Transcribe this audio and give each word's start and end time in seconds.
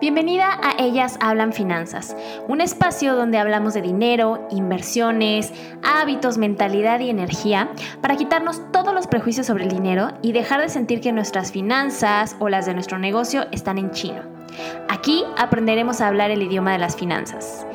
Bienvenida 0.00 0.60
a 0.62 0.74
Ellas 0.78 1.16
Hablan 1.20 1.52
Finanzas, 1.54 2.14
un 2.46 2.60
espacio 2.60 3.16
donde 3.16 3.38
hablamos 3.38 3.72
de 3.72 3.80
dinero, 3.80 4.46
inversiones, 4.50 5.52
hábitos, 5.82 6.36
mentalidad 6.36 7.00
y 7.00 7.08
energía 7.08 7.70
para 8.02 8.16
quitarnos 8.16 8.70
todos 8.70 8.92
los 8.92 9.06
prejuicios 9.06 9.46
sobre 9.46 9.64
el 9.64 9.70
dinero 9.70 10.12
y 10.20 10.32
dejar 10.32 10.60
de 10.60 10.68
sentir 10.68 11.00
que 11.00 11.12
nuestras 11.12 11.52
finanzas 11.52 12.36
o 12.38 12.50
las 12.50 12.66
de 12.66 12.74
nuestro 12.74 12.98
negocio 12.98 13.46
están 13.50 13.78
en 13.78 13.92
chino. 13.92 14.20
Aquí 14.88 15.24
aprenderemos 15.38 16.00
a 16.00 16.08
hablar 16.08 16.30
el 16.30 16.42
idioma 16.42 16.72
de 16.72 16.78
las 16.78 16.96
finanzas. 16.96 17.66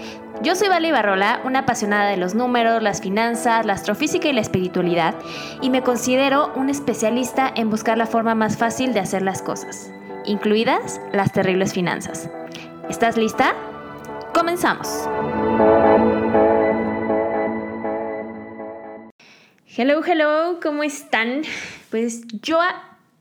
Yo 0.41 0.55
soy 0.55 0.69
Vale 0.69 0.91
Barrola, 0.91 1.41
una 1.43 1.59
apasionada 1.59 2.09
de 2.09 2.17
los 2.17 2.35
números, 2.35 2.81
las 2.81 3.01
finanzas, 3.01 3.65
la 3.65 3.73
astrofísica 3.73 4.29
y 4.29 4.33
la 4.33 4.41
espiritualidad, 4.41 5.15
y 5.61 5.69
me 5.69 5.81
considero 5.81 6.53
un 6.55 6.69
especialista 6.69 7.51
en 7.53 7.69
buscar 7.69 7.97
la 7.97 8.05
forma 8.05 8.35
más 8.35 8.55
fácil 8.55 8.93
de 8.93 9.01
hacer 9.01 9.21
las 9.21 9.41
cosas, 9.41 9.91
incluidas 10.25 11.01
las 11.13 11.31
terribles 11.31 11.73
finanzas. 11.73 12.29
¿Estás 12.89 13.17
lista? 13.17 13.55
Comenzamos. 14.33 14.87
Hello, 19.75 20.01
hello, 20.05 20.59
¿cómo 20.61 20.83
están? 20.83 21.43
Pues 21.89 22.23
yo 22.41 22.59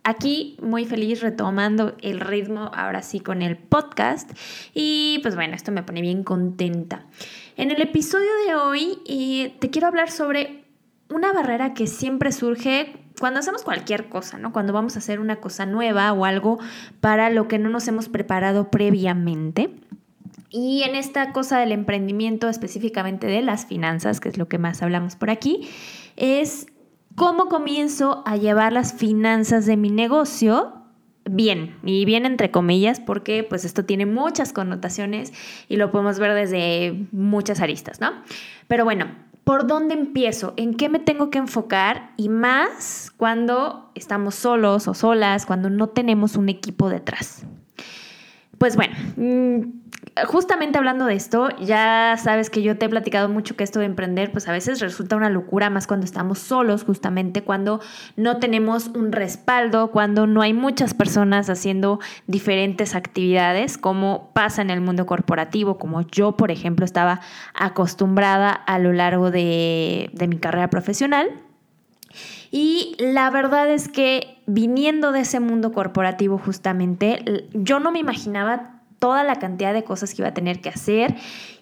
aquí 0.02 0.56
muy 0.62 0.86
feliz 0.86 1.20
retomando 1.20 1.94
el 2.00 2.20
ritmo 2.20 2.70
ahora 2.74 3.02
sí 3.02 3.20
con 3.20 3.42
el 3.42 3.56
podcast 3.56 4.30
y 4.74 5.18
pues 5.22 5.34
bueno, 5.34 5.54
esto 5.54 5.70
me 5.70 5.82
pone 5.82 6.00
bien 6.00 6.24
contenta. 6.24 7.06
En 7.56 7.70
el 7.70 7.82
episodio 7.82 8.30
de 8.46 8.54
hoy 8.54 8.98
eh, 9.06 9.54
te 9.60 9.70
quiero 9.70 9.88
hablar 9.88 10.10
sobre 10.10 10.64
una 11.10 11.32
barrera 11.32 11.74
que 11.74 11.86
siempre 11.86 12.32
surge 12.32 12.96
cuando 13.18 13.40
hacemos 13.40 13.62
cualquier 13.62 14.08
cosa, 14.08 14.38
¿no? 14.38 14.52
Cuando 14.52 14.72
vamos 14.72 14.96
a 14.96 15.00
hacer 15.00 15.20
una 15.20 15.36
cosa 15.36 15.66
nueva 15.66 16.12
o 16.12 16.24
algo 16.24 16.58
para 17.00 17.30
lo 17.30 17.48
que 17.48 17.58
no 17.58 17.68
nos 17.68 17.88
hemos 17.88 18.08
preparado 18.08 18.70
previamente. 18.70 19.70
Y 20.50 20.82
en 20.82 20.94
esta 20.94 21.32
cosa 21.32 21.58
del 21.58 21.72
emprendimiento, 21.72 22.48
específicamente 22.48 23.26
de 23.26 23.42
las 23.42 23.66
finanzas, 23.66 24.20
que 24.20 24.28
es 24.28 24.38
lo 24.38 24.48
que 24.48 24.58
más 24.58 24.82
hablamos 24.82 25.16
por 25.16 25.30
aquí, 25.30 25.68
es 26.16 26.66
¿Cómo 27.18 27.48
comienzo 27.48 28.22
a 28.26 28.36
llevar 28.36 28.72
las 28.72 28.94
finanzas 28.94 29.66
de 29.66 29.76
mi 29.76 29.90
negocio? 29.90 30.72
Bien, 31.28 31.74
y 31.82 32.04
bien 32.04 32.24
entre 32.26 32.52
comillas, 32.52 33.00
porque 33.00 33.42
pues 33.42 33.64
esto 33.64 33.84
tiene 33.84 34.06
muchas 34.06 34.52
connotaciones 34.52 35.32
y 35.68 35.78
lo 35.78 35.90
podemos 35.90 36.20
ver 36.20 36.32
desde 36.34 37.08
muchas 37.10 37.60
aristas, 37.60 38.00
¿no? 38.00 38.12
Pero 38.68 38.84
bueno, 38.84 39.06
¿por 39.48 39.66
dónde 39.66 39.94
empiezo? 39.94 40.52
¿En 40.58 40.74
qué 40.74 40.90
me 40.90 40.98
tengo 40.98 41.30
que 41.30 41.38
enfocar? 41.38 42.12
Y 42.18 42.28
más 42.28 43.10
cuando 43.16 43.90
estamos 43.94 44.34
solos 44.34 44.86
o 44.88 44.92
solas, 44.92 45.46
cuando 45.46 45.70
no 45.70 45.88
tenemos 45.88 46.36
un 46.36 46.50
equipo 46.50 46.90
detrás. 46.90 47.46
Pues 48.58 48.74
bueno, 48.74 48.94
mm, 49.16 49.78
justamente 50.26 50.78
hablando 50.78 51.06
de 51.06 51.14
esto, 51.14 51.48
ya 51.58 52.16
sabes 52.20 52.50
que 52.50 52.62
yo 52.62 52.76
te 52.76 52.86
he 52.86 52.88
platicado 52.88 53.28
mucho 53.28 53.56
que 53.56 53.64
esto 53.64 53.78
de 53.78 53.86
emprender, 53.86 54.32
pues 54.32 54.48
a 54.48 54.52
veces 54.52 54.80
resulta 54.80 55.16
una 55.16 55.30
locura, 55.30 55.70
más 55.70 55.86
cuando 55.86 56.04
estamos 56.04 56.38
solos, 56.38 56.84
justamente 56.84 57.42
cuando 57.42 57.80
no 58.16 58.38
tenemos 58.38 58.88
un 58.88 59.12
respaldo, 59.12 59.90
cuando 59.90 60.26
no 60.26 60.42
hay 60.42 60.54
muchas 60.54 60.94
personas 60.94 61.48
haciendo 61.50 62.00
diferentes 62.26 62.94
actividades, 62.94 63.78
como 63.78 64.30
pasa 64.34 64.62
en 64.62 64.70
el 64.70 64.80
mundo 64.80 65.06
corporativo, 65.06 65.78
como 65.78 66.02
yo, 66.02 66.36
por 66.36 66.50
ejemplo, 66.50 66.84
estaba 66.84 67.20
acostumbrada 67.54 68.50
a 68.50 68.78
lo 68.78 68.92
largo 68.92 69.30
de, 69.30 70.10
de 70.12 70.26
mi 70.26 70.38
carrera 70.38 70.68
profesional. 70.68 71.28
Y 72.50 72.96
la 72.98 73.30
verdad 73.30 73.70
es 73.70 73.88
que 73.88 74.38
viniendo 74.46 75.12
de 75.12 75.20
ese 75.20 75.40
mundo 75.40 75.72
corporativo 75.72 76.38
justamente, 76.38 77.46
yo 77.52 77.80
no 77.80 77.90
me 77.90 77.98
imaginaba 77.98 78.78
toda 78.98 79.22
la 79.22 79.36
cantidad 79.36 79.72
de 79.72 79.84
cosas 79.84 80.14
que 80.14 80.22
iba 80.22 80.28
a 80.28 80.34
tener 80.34 80.60
que 80.60 80.68
hacer 80.70 81.14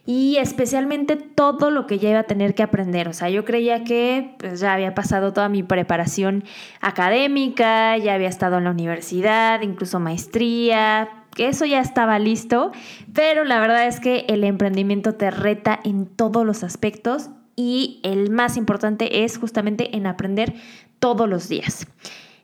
y 0.07 0.37
especialmente 0.37 1.17
todo 1.17 1.71
lo 1.71 1.87
que 1.87 1.99
ya 1.99 2.11
iba 2.11 2.21
a 2.21 2.25
tener 2.25 2.55
que 2.55 2.63
aprender. 2.63 3.09
O 3.09 3.13
sea, 3.13 3.29
yo 3.29 3.45
creía 3.45 3.85
que 3.85 4.35
pues, 4.39 4.61
ya 4.61 4.73
había 4.73 4.95
pasado 4.95 5.33
toda 5.33 5.49
mi 5.49 5.63
preparación 5.63 6.45
académica, 6.81 7.97
ya 7.99 8.15
había 8.15 8.29
estado 8.29 8.59
en 8.59 8.65
la 8.65 8.71
universidad, 8.71 9.61
incluso 9.63 10.01
maestría, 10.01 11.09
que 11.35 11.49
eso 11.49 11.67
ya 11.67 11.81
estaba 11.81 12.19
listo, 12.19 12.73
pero 13.13 13.45
la 13.45 13.61
verdad 13.61 13.87
es 13.87 14.01
que 14.01 14.25
el 14.29 14.43
emprendimiento 14.45 15.15
te 15.15 15.31
reta 15.31 15.79
en 15.85 16.07
todos 16.07 16.47
los 16.47 16.65
aspectos 16.65 17.29
y 17.57 18.01
el 18.03 18.31
más 18.31 18.57
importante 18.57 19.25
es 19.25 19.39
justamente 19.39 19.97
en 19.97 20.07
aprender 20.07 20.55
todos 20.99 21.29
los 21.29 21.49
días. 21.49 21.87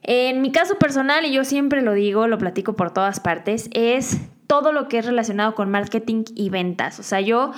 En 0.02 0.40
mi 0.42 0.50
caso 0.50 0.78
personal, 0.78 1.24
y 1.26 1.32
yo 1.32 1.44
siempre 1.44 1.82
lo 1.82 1.92
digo, 1.92 2.26
lo 2.26 2.38
platico 2.38 2.74
por 2.74 2.92
todas 2.92 3.20
partes, 3.20 3.70
es 3.72 4.20
todo 4.48 4.72
lo 4.72 4.88
que 4.88 4.98
es 4.98 5.06
relacionado 5.06 5.54
con 5.54 5.70
marketing 5.70 6.24
y 6.34 6.50
ventas. 6.50 6.98
O 6.98 7.02
sea, 7.02 7.20
yo 7.20 7.52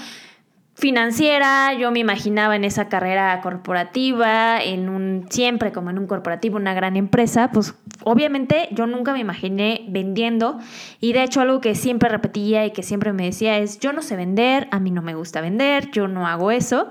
financiera, 0.75 1.73
yo 1.75 1.91
me 1.93 2.01
imaginaba 2.01 2.57
en 2.57 2.65
esa 2.65 2.89
carrera 2.89 3.41
corporativa, 3.41 4.63
en 4.63 4.89
un 4.89 5.27
siempre 5.31 5.73
como 5.73 5.91
en 5.91 5.99
un 5.99 6.07
corporativo, 6.07 6.57
una 6.57 6.75
gran 6.75 6.97
empresa, 6.97 7.51
pues 7.53 7.75
obviamente 8.03 8.69
yo 8.73 8.87
nunca 8.87 9.13
me 9.13 9.21
imaginé 9.21 9.85
vendiendo 9.89 10.59
y 11.01 11.13
de 11.13 11.23
hecho 11.23 11.41
algo 11.41 11.61
que 11.61 11.77
siempre 11.77 12.09
repetía 12.09 12.67
y 12.67 12.73
que 12.73 12.83
siempre 12.83 13.13
me 13.13 13.25
decía 13.25 13.59
es 13.59 13.79
yo 13.79 13.93
no 13.93 14.03
sé 14.03 14.17
vender, 14.17 14.67
a 14.73 14.81
mí 14.81 14.91
no 14.91 15.01
me 15.01 15.15
gusta 15.15 15.41
vender, 15.41 15.91
yo 15.93 16.09
no 16.09 16.27
hago 16.27 16.51
eso. 16.51 16.89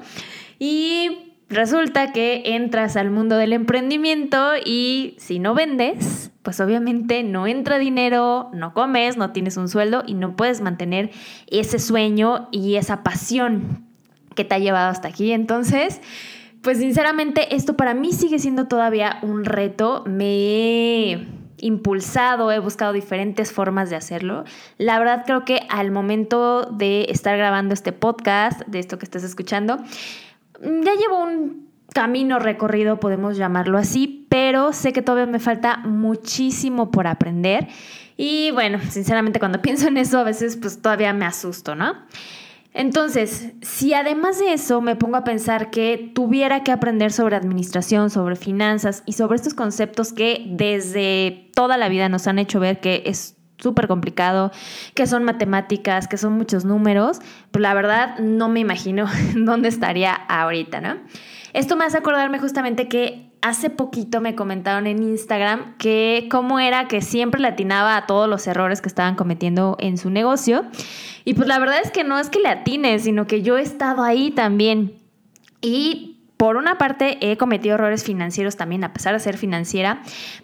Y 0.65 1.33
Resulta 1.53 2.11
que 2.13 2.41
entras 2.45 2.95
al 2.95 3.11
mundo 3.11 3.37
del 3.37 3.53
emprendimiento 3.53 4.53
y 4.65 5.15
si 5.19 5.37
no 5.37 5.53
vendes, 5.53 6.31
pues 6.41 6.59
obviamente 6.59 7.21
no 7.21 7.45
entra 7.45 7.77
dinero, 7.77 8.49
no 8.53 8.73
comes, 8.73 9.17
no 9.17 9.31
tienes 9.31 9.55
un 9.57 9.69
sueldo 9.69 10.03
y 10.07 10.15
no 10.15 10.35
puedes 10.35 10.61
mantener 10.61 11.11
ese 11.51 11.77
sueño 11.77 12.47
y 12.51 12.77
esa 12.77 13.03
pasión 13.03 13.85
que 14.35 14.45
te 14.45 14.55
ha 14.55 14.57
llevado 14.57 14.89
hasta 14.89 15.09
aquí. 15.09 15.31
Entonces, 15.31 16.01
pues 16.63 16.79
sinceramente 16.79 17.55
esto 17.55 17.75
para 17.75 17.93
mí 17.93 18.11
sigue 18.13 18.39
siendo 18.39 18.65
todavía 18.65 19.19
un 19.21 19.45
reto. 19.45 20.03
Me 20.07 20.25
he 21.11 21.27
impulsado, 21.57 22.51
he 22.51 22.57
buscado 22.57 22.93
diferentes 22.93 23.51
formas 23.51 23.91
de 23.91 23.95
hacerlo. 23.95 24.43
La 24.79 24.97
verdad 24.97 25.21
creo 25.23 25.45
que 25.45 25.67
al 25.69 25.91
momento 25.91 26.63
de 26.63 27.05
estar 27.09 27.37
grabando 27.37 27.75
este 27.75 27.91
podcast, 27.91 28.61
de 28.65 28.79
esto 28.79 28.97
que 28.97 29.05
estás 29.05 29.23
escuchando, 29.23 29.77
ya 30.61 30.95
llevo 30.95 31.23
un 31.23 31.69
camino 31.93 32.39
recorrido, 32.39 32.99
podemos 32.99 33.37
llamarlo 33.37 33.77
así, 33.77 34.25
pero 34.29 34.73
sé 34.73 34.93
que 34.93 35.01
todavía 35.01 35.31
me 35.31 35.39
falta 35.39 35.77
muchísimo 35.77 36.91
por 36.91 37.07
aprender. 37.07 37.67
Y 38.17 38.51
bueno, 38.51 38.79
sinceramente 38.89 39.39
cuando 39.39 39.61
pienso 39.61 39.87
en 39.87 39.97
eso 39.97 40.19
a 40.19 40.23
veces 40.23 40.57
pues 40.57 40.81
todavía 40.81 41.13
me 41.13 41.25
asusto, 41.25 41.75
¿no? 41.75 41.95
Entonces, 42.75 43.51
si 43.61 43.93
además 43.93 44.39
de 44.39 44.53
eso 44.53 44.81
me 44.81 44.95
pongo 44.95 45.17
a 45.17 45.23
pensar 45.23 45.69
que 45.69 46.11
tuviera 46.15 46.63
que 46.63 46.71
aprender 46.71 47.11
sobre 47.11 47.35
administración, 47.35 48.09
sobre 48.09 48.35
finanzas 48.35 49.03
y 49.05 49.13
sobre 49.13 49.35
estos 49.35 49.53
conceptos 49.53 50.11
que 50.11 50.43
desde 50.47 51.51
toda 51.55 51.77
la 51.77 51.87
vida 51.87 52.09
nos 52.09 52.25
han 52.25 52.39
hecho 52.39 52.59
ver 52.59 52.79
que 52.79 53.03
es 53.05 53.37
súper 53.63 53.87
complicado, 53.87 54.51
que 54.93 55.07
son 55.07 55.23
matemáticas, 55.23 56.07
que 56.07 56.17
son 56.17 56.33
muchos 56.33 56.65
números, 56.65 57.19
pues 57.51 57.61
la 57.61 57.73
verdad 57.73 58.19
no 58.19 58.49
me 58.49 58.59
imagino 58.59 59.07
dónde 59.35 59.69
estaría 59.69 60.13
ahorita, 60.13 60.81
¿no? 60.81 60.97
Esto 61.53 61.75
me 61.75 61.85
hace 61.85 61.97
acordarme 61.97 62.39
justamente 62.39 62.87
que 62.87 63.31
hace 63.41 63.69
poquito 63.69 64.21
me 64.21 64.35
comentaron 64.35 64.87
en 64.87 65.03
Instagram 65.03 65.77
que 65.77 66.27
cómo 66.31 66.59
era 66.59 66.87
que 66.87 67.01
siempre 67.01 67.41
le 67.41 67.49
atinaba 67.49 67.95
a 67.95 68.05
todos 68.07 68.27
los 68.27 68.47
errores 68.47 68.81
que 68.81 68.87
estaban 68.87 69.15
cometiendo 69.15 69.75
en 69.79 69.97
su 69.97 70.09
negocio. 70.09 70.65
Y 71.25 71.35
pues 71.35 71.47
la 71.47 71.59
verdad 71.59 71.77
es 71.83 71.91
que 71.91 72.03
no 72.03 72.17
es 72.17 72.29
que 72.29 72.39
le 72.39 72.49
atine, 72.49 72.97
sino 72.99 73.27
que 73.27 73.43
yo 73.43 73.57
he 73.57 73.61
estado 73.61 74.03
ahí 74.03 74.31
también. 74.31 74.97
Y 75.61 76.13
por 76.37 76.57
una 76.57 76.77
parte 76.77 77.17
he 77.21 77.37
cometido 77.37 77.75
errores 77.75 78.03
financieros 78.03 78.57
también, 78.57 78.83
a 78.83 78.91
pesar 78.91 79.13
de 79.13 79.19
ser 79.19 79.37
financiera, 79.37 80.01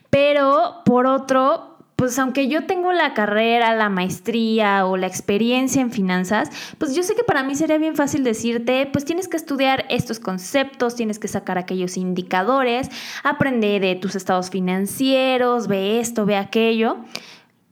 pero 0.09 0.81
por 0.85 1.07
otro, 1.07 1.78
pues 1.99 2.17
aunque 2.17 2.47
yo 2.47 2.63
tengo 2.63 2.93
la 2.93 3.13
carrera, 3.13 3.75
la 3.75 3.89
maestría 3.89 4.85
o 4.85 4.95
la 4.95 5.05
experiencia 5.05 5.81
en 5.81 5.91
finanzas, 5.91 6.49
pues 6.77 6.95
yo 6.95 7.03
sé 7.03 7.13
que 7.13 7.25
para 7.25 7.43
mí 7.43 7.55
sería 7.55 7.77
bien 7.77 7.97
fácil 7.97 8.23
decirte, 8.23 8.87
pues 8.89 9.03
tienes 9.03 9.27
que 9.27 9.35
estudiar 9.35 9.85
estos 9.89 10.21
conceptos, 10.21 10.95
tienes 10.95 11.19
que 11.19 11.27
sacar 11.27 11.57
aquellos 11.57 11.97
indicadores, 11.97 12.89
aprender 13.25 13.81
de 13.81 13.95
tus 13.95 14.15
estados 14.15 14.49
financieros, 14.49 15.67
ve 15.67 15.99
esto, 15.99 16.25
ve 16.25 16.37
aquello. 16.37 16.99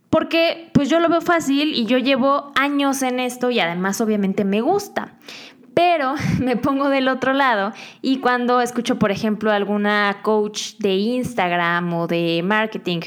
Porque 0.10 0.72
pues 0.74 0.90
yo 0.90 1.00
lo 1.00 1.08
veo 1.08 1.22
fácil 1.22 1.74
y 1.74 1.86
yo 1.86 1.98
llevo 1.98 2.52
años 2.56 3.04
en 3.04 3.22
esto 3.22 3.50
y 3.50 3.62
además 3.62 4.02
obviamente 4.02 4.44
me 4.44 4.60
gusta 4.60 5.14
pero 5.74 6.16
me 6.40 6.58
pongo 6.58 6.90
del 6.90 7.08
otro 7.08 7.34
lado 7.34 7.72
y 8.02 8.18
cuando 8.18 8.62
escucho, 8.62 8.98
por 8.98 9.12
ejemplo, 9.12 9.52
alguna 9.52 10.22
coach 10.24 10.74
de 10.80 10.96
Instagram 10.96 11.94
o 11.94 12.08
de 12.08 12.42
marketing 12.44 13.02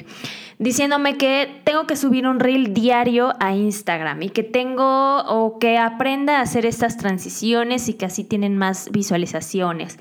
diciéndome 0.60 1.16
que 1.16 1.62
tengo 1.64 1.86
que 1.86 1.96
subir 1.96 2.26
un 2.26 2.38
reel 2.38 2.74
diario 2.74 3.32
a 3.40 3.54
Instagram 3.54 4.22
y 4.22 4.28
que 4.28 4.42
tengo 4.42 5.22
o 5.22 5.58
que 5.58 5.78
aprenda 5.78 6.38
a 6.38 6.42
hacer 6.42 6.66
estas 6.66 6.98
transiciones 6.98 7.88
y 7.88 7.94
que 7.94 8.04
así 8.04 8.24
tienen 8.24 8.58
más 8.58 8.90
visualizaciones, 8.92 9.98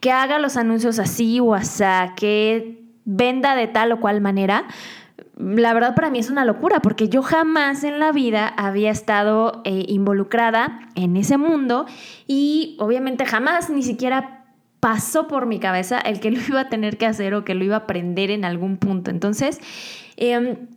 que 0.00 0.10
haga 0.10 0.40
los 0.40 0.56
anuncios 0.56 0.98
así 0.98 1.38
o 1.38 1.54
así, 1.54 1.84
que 2.16 2.82
venda 3.04 3.54
de 3.54 3.68
tal 3.68 3.92
o 3.92 4.00
cual 4.00 4.20
manera, 4.20 4.66
la 5.36 5.72
verdad 5.72 5.94
para 5.94 6.10
mí 6.10 6.18
es 6.18 6.28
una 6.28 6.44
locura 6.44 6.80
porque 6.80 7.08
yo 7.08 7.22
jamás 7.22 7.84
en 7.84 8.00
la 8.00 8.10
vida 8.10 8.48
había 8.48 8.90
estado 8.90 9.62
eh, 9.64 9.84
involucrada 9.86 10.80
en 10.96 11.16
ese 11.16 11.38
mundo 11.38 11.86
y 12.26 12.76
obviamente 12.80 13.24
jamás 13.24 13.70
ni 13.70 13.84
siquiera 13.84 14.39
pasó 14.80 15.28
por 15.28 15.46
mi 15.46 15.60
cabeza 15.60 15.98
el 15.98 16.20
que 16.20 16.30
lo 16.32 16.40
iba 16.40 16.62
a 16.62 16.68
tener 16.68 16.96
que 16.98 17.06
hacer 17.06 17.34
o 17.34 17.44
que 17.44 17.54
lo 17.54 17.64
iba 17.64 17.76
a 17.76 17.80
aprender 17.80 18.30
en 18.30 18.44
algún 18.44 18.78
punto. 18.78 19.10
Entonces, 19.10 19.60
em, 20.16 20.68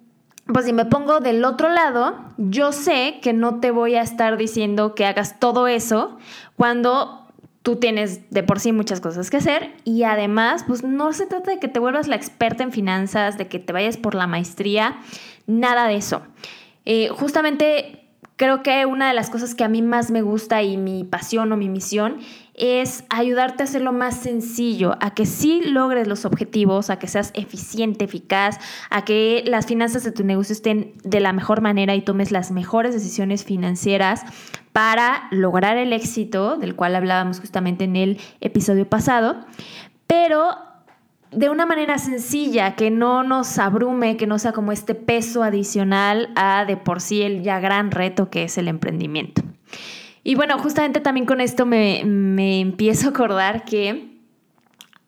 pues 0.45 0.65
si 0.65 0.73
me 0.73 0.85
pongo 0.85 1.21
del 1.21 1.43
otro 1.45 1.69
lado, 1.69 2.15
yo 2.37 2.73
sé 2.73 3.19
que 3.21 3.31
no 3.33 3.59
te 3.59 3.71
voy 3.71 3.95
a 3.95 4.01
estar 4.01 4.37
diciendo 4.37 4.93
que 4.93 5.05
hagas 5.05 5.39
todo 5.39 5.67
eso 5.67 6.17
cuando 6.57 7.23
tú 7.61 7.77
tienes 7.77 8.29
de 8.29 8.43
por 8.43 8.59
sí 8.59 8.73
muchas 8.73 8.99
cosas 8.99 9.29
que 9.29 9.37
hacer 9.37 9.73
y 9.85 10.03
además, 10.03 10.65
pues 10.67 10.83
no 10.83 11.13
se 11.13 11.25
trata 11.25 11.51
de 11.51 11.59
que 11.59 11.69
te 11.69 11.79
vuelvas 11.79 12.09
la 12.09 12.17
experta 12.17 12.61
en 12.61 12.73
finanzas, 12.73 13.37
de 13.37 13.47
que 13.47 13.57
te 13.59 13.71
vayas 13.71 13.95
por 13.95 14.15
la 14.15 14.27
maestría, 14.27 14.97
nada 15.47 15.87
de 15.87 15.95
eso. 15.95 16.23
Eh, 16.83 17.07
justamente 17.07 18.02
creo 18.35 18.63
que 18.63 18.85
una 18.85 19.07
de 19.07 19.13
las 19.13 19.29
cosas 19.29 19.55
que 19.55 19.63
a 19.63 19.67
mí 19.67 19.81
más 19.81 20.11
me 20.11 20.21
gusta 20.21 20.63
y 20.63 20.77
mi 20.77 21.03
pasión 21.03 21.51
o 21.51 21.57
mi 21.57 21.69
misión 21.69 22.17
es 22.55 23.03
ayudarte 23.09 23.63
a 23.63 23.65
hacerlo 23.65 23.93
más 23.93 24.15
sencillo, 24.15 24.95
a 25.01 25.13
que 25.13 25.25
sí 25.25 25.61
logres 25.65 26.07
los 26.07 26.25
objetivos, 26.25 26.89
a 26.89 26.99
que 26.99 27.07
seas 27.07 27.31
eficiente, 27.33 28.05
eficaz, 28.05 28.59
a 28.89 29.05
que 29.05 29.43
las 29.47 29.65
finanzas 29.65 30.03
de 30.03 30.11
tu 30.11 30.23
negocio 30.23 30.53
estén 30.53 30.93
de 31.03 31.19
la 31.19 31.33
mejor 31.33 31.61
manera 31.61 31.95
y 31.95 32.01
tomes 32.01 32.31
las 32.31 32.51
mejores 32.51 32.93
decisiones 32.93 33.43
financieras 33.43 34.21
para 34.71 35.27
lograr 35.31 35.77
el 35.77 35.93
éxito, 35.93 36.57
del 36.57 36.75
cual 36.75 36.95
hablábamos 36.95 37.39
justamente 37.39 37.85
en 37.85 37.95
el 37.95 38.19
episodio 38.39 38.87
pasado, 38.87 39.45
pero 40.05 40.55
de 41.35 41.49
una 41.49 41.65
manera 41.65 41.97
sencilla, 41.97 42.75
que 42.75 42.91
no 42.91 43.23
nos 43.23 43.57
abrume, 43.59 44.17
que 44.17 44.27
no 44.27 44.39
sea 44.39 44.51
como 44.51 44.71
este 44.71 44.95
peso 44.95 45.43
adicional 45.43 46.31
a 46.35 46.65
de 46.65 46.77
por 46.77 47.01
sí 47.01 47.21
el 47.21 47.43
ya 47.43 47.59
gran 47.59 47.91
reto 47.91 48.29
que 48.29 48.43
es 48.43 48.57
el 48.57 48.67
emprendimiento. 48.67 49.41
Y 50.23 50.35
bueno, 50.35 50.57
justamente 50.57 51.01
también 51.01 51.25
con 51.25 51.41
esto 51.41 51.65
me, 51.65 51.99
empiezo 52.61 53.07
a 53.07 53.09
acordar 53.11 53.65
que 53.65 54.17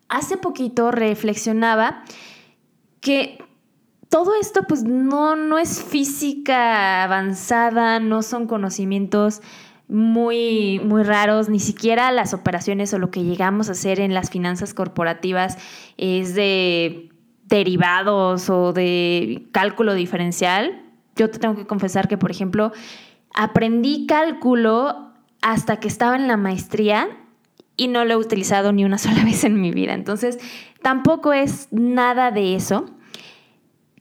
hace 0.09 0.37
poquito 0.37 0.91
reflexionaba 0.91 2.03
que 2.99 3.37
todo 4.09 4.33
esto 4.39 4.63
pues 4.67 4.83
no, 4.83 5.35
no 5.35 5.57
es 5.57 5.83
física 5.83 7.03
avanzada, 7.03 7.99
no 7.99 8.21
son 8.21 8.47
conocimientos 8.47 9.41
muy, 9.87 10.79
muy 10.83 11.03
raros, 11.03 11.49
ni 11.49 11.59
siquiera 11.59 12.11
las 12.11 12.33
operaciones 12.33 12.93
o 12.93 12.99
lo 12.99 13.11
que 13.11 13.23
llegamos 13.23 13.69
a 13.69 13.73
hacer 13.73 13.99
en 13.99 14.13
las 14.13 14.29
finanzas 14.29 14.73
corporativas 14.73 15.57
es 15.97 16.33
de 16.33 17.09
derivados 17.43 18.49
o 18.49 18.73
de 18.73 19.47
cálculo 19.51 19.93
diferencial. 19.93 20.81
Yo 21.15 21.29
te 21.29 21.39
tengo 21.39 21.55
que 21.55 21.67
confesar 21.67 22.07
que, 22.07 22.17
por 22.17 22.31
ejemplo, 22.31 22.71
aprendí 23.33 24.07
cálculo 24.07 25.13
hasta 25.41 25.79
que 25.79 25.87
estaba 25.87 26.15
en 26.15 26.27
la 26.27 26.37
maestría 26.37 27.07
y 27.77 27.87
no 27.87 28.05
lo 28.05 28.13
he 28.13 28.17
utilizado 28.17 28.71
ni 28.71 28.85
una 28.85 28.97
sola 28.97 29.23
vez 29.23 29.43
en 29.43 29.61
mi 29.61 29.71
vida. 29.71 29.93
Entonces, 29.93 30.39
tampoco 30.81 31.33
es 31.33 31.67
nada 31.71 32.31
de 32.31 32.55
eso. 32.55 32.85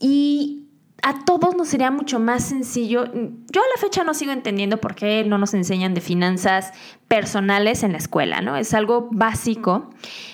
Y 0.01 0.64
a 1.07 1.23
todos 1.27 1.55
nos 1.55 1.69
sería 1.69 1.91
mucho 1.91 2.19
más 2.19 2.45
sencillo. 2.45 3.05
Yo 3.05 3.61
a 3.61 3.77
la 3.77 3.81
fecha 3.81 4.05
no 4.05 4.15
sigo 4.15 4.33
entendiendo 4.33 4.79
por 4.79 4.95
qué 4.95 5.23
no 5.27 5.37
nos 5.37 5.53
enseñan 5.53 5.93
de 5.93 6.01
finanzas 6.01 6.73
personales 7.09 7.83
en 7.83 7.93
la 7.93 7.99
escuela, 7.99 8.41
¿no? 8.41 8.57
Es 8.57 8.73
algo 8.73 9.09
básico. 9.13 9.91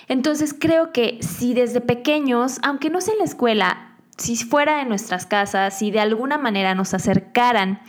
Entonces 0.06 0.54
creo 0.56 0.92
que 0.92 1.18
si 1.22 1.54
desde 1.54 1.80
pequeños, 1.80 2.60
aunque 2.62 2.88
no 2.88 3.00
sea 3.00 3.14
en 3.14 3.18
la 3.18 3.24
escuela, 3.24 3.96
si 4.16 4.36
fuera 4.36 4.80
en 4.80 4.88
nuestras 4.88 5.26
casas, 5.26 5.76
si 5.76 5.90
de 5.90 5.98
alguna 5.98 6.38
manera 6.38 6.76
nos 6.76 6.94
acercaran 6.94 7.80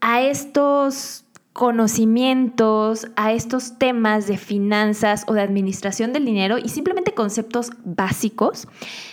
a 0.00 0.22
estos 0.22 1.23
conocimientos 1.54 3.06
a 3.14 3.32
estos 3.32 3.78
temas 3.78 4.26
de 4.26 4.36
finanzas 4.36 5.24
o 5.28 5.34
de 5.34 5.40
administración 5.40 6.12
del 6.12 6.24
dinero 6.24 6.58
y 6.58 6.68
simplemente 6.68 7.14
conceptos 7.14 7.70
básicos, 7.84 8.66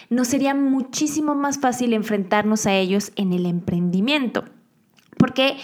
nos 0.09 0.27
sería 0.27 0.55
muchísimo 0.55 1.35
más 1.35 1.59
fácil 1.59 1.93
enfrentarnos 1.93 2.65
a 2.65 2.73
ellos 2.73 3.11
en 3.15 3.31
el 3.31 3.45
emprendimiento. 3.45 4.43
Porque 5.17 5.55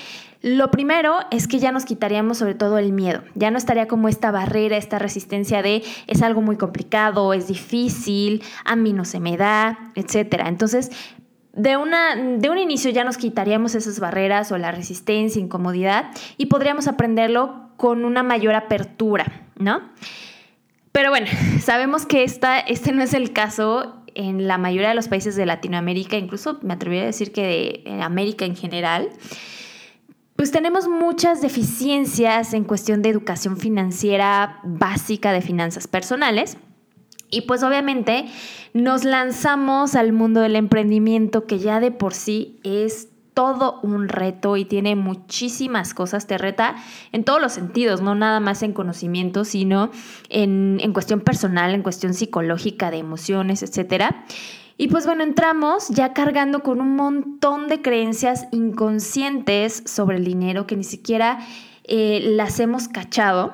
lo 0.44 0.69
primero 0.69 1.15
es 1.31 1.47
que 1.47 1.57
ya 1.57 1.71
nos 1.71 1.83
quitaríamos 1.83 2.38
sobre 2.38 2.53
todo 2.53 2.77
el 2.77 2.94
miedo, 2.94 3.24
ya 3.33 3.50
no 3.50 3.57
estaría 3.57 3.88
como 3.88 4.07
esta 4.07 4.29
barrera, 4.29 4.77
esta 4.77 5.00
resistencia 5.00 5.63
de 5.63 5.83
es 6.06 6.21
algo 6.21 6.44
muy 6.44 6.57
complicado, 6.57 7.33
es 7.33 7.47
difícil, 7.47 8.44
a 8.65 8.75
mí 8.75 8.94
no 8.94 9.03
se 9.03 9.19
me 9.19 9.35
da, 9.35 9.91
etc. 9.95 10.44
Entonces 10.45 10.91
de, 11.57 11.75
una, 11.75 12.15
de 12.15 12.50
un 12.50 12.57
inicio 12.57 12.92
ya 12.92 13.04
nos 13.04 13.18
quitaríamos 13.18 13.75
esas 13.75 14.00
barreras 14.00 14.51
o 14.51 14.57
la 14.57 14.71
resistencia, 14.71 15.42
incomodidad 15.42 16.12
y 16.38 16.45
podríamos 16.45 16.88
aprenderlo 16.88 17.69
con 17.77 18.06
una 18.06 18.24
mayor 18.24 18.54
apertura, 18.56 19.25
¿no? 19.57 19.81
Pero 20.92 21.09
bueno, 21.09 21.27
sabemos 21.62 22.06
que 22.06 22.24
esta, 22.24 22.59
este 22.59 22.92
no 22.92 23.04
es 23.04 23.13
el 23.13 23.33
caso 23.33 24.04
en 24.13 24.48
la 24.48 24.57
mayoría 24.57 24.89
de 24.89 24.95
los 24.95 25.07
países 25.07 25.36
de 25.36 25.45
Latinoamérica, 25.45 26.18
incluso 26.18 26.59
me 26.62 26.74
atrevería 26.74 27.04
a 27.04 27.07
decir 27.07 27.31
que 27.31 27.83
de 27.86 28.01
América 28.01 28.45
en 28.45 28.56
general. 28.56 29.10
Pues 30.36 30.51
tenemos 30.51 30.88
muchas 30.88 31.42
deficiencias 31.42 32.53
en 32.53 32.63
cuestión 32.63 33.01
de 33.01 33.10
educación 33.10 33.57
financiera 33.57 34.60
básica 34.63 35.31
de 35.31 35.42
finanzas 35.42 35.88
personales. 35.88 36.57
Y 37.29 37.41
pues 37.41 37.63
obviamente 37.63 38.25
nos 38.74 39.03
lanzamos 39.03 39.95
al 39.95 40.13
mundo 40.13 40.41
del 40.41 40.56
emprendimiento 40.56 41.45
que 41.45 41.59
ya 41.59 41.79
de 41.79 41.91
por 41.91 42.13
sí 42.13 42.59
es 42.63 43.09
todo 43.33 43.79
un 43.83 44.09
reto 44.09 44.57
y 44.57 44.65
tiene 44.65 44.95
muchísimas 44.95 45.94
cosas, 45.94 46.25
te 46.25 46.39
reta 46.39 46.75
en 47.12 47.24
todos 47.24 47.39
los 47.39 47.51
sentidos, 47.51 48.01
no 48.01 48.15
nada 48.15 48.39
más 48.39 48.63
en 48.63 48.74
conocimiento, 48.74 49.45
sino 49.45 49.91
en, 50.29 50.79
en 50.81 50.91
cuestión 50.91 51.21
personal, 51.21 51.75
en 51.75 51.83
cuestión 51.83 52.15
psicológica, 52.15 52.89
de 52.89 52.97
emociones, 52.97 53.62
etc. 53.62 54.06
Y 54.77 54.88
pues 54.88 55.06
bueno, 55.06 55.24
entramos 55.24 55.89
ya 55.89 56.13
cargando 56.13 56.62
con 56.62 56.81
un 56.81 56.95
montón 56.95 57.68
de 57.68 57.81
creencias 57.81 58.47
inconscientes 58.51 59.83
sobre 59.85 60.18
el 60.18 60.24
dinero 60.24 60.65
que 60.65 60.75
ni 60.75 60.83
siquiera 60.83 61.39
eh, 61.83 62.21
las 62.24 62.59
hemos 62.59 62.88
cachado. 62.88 63.53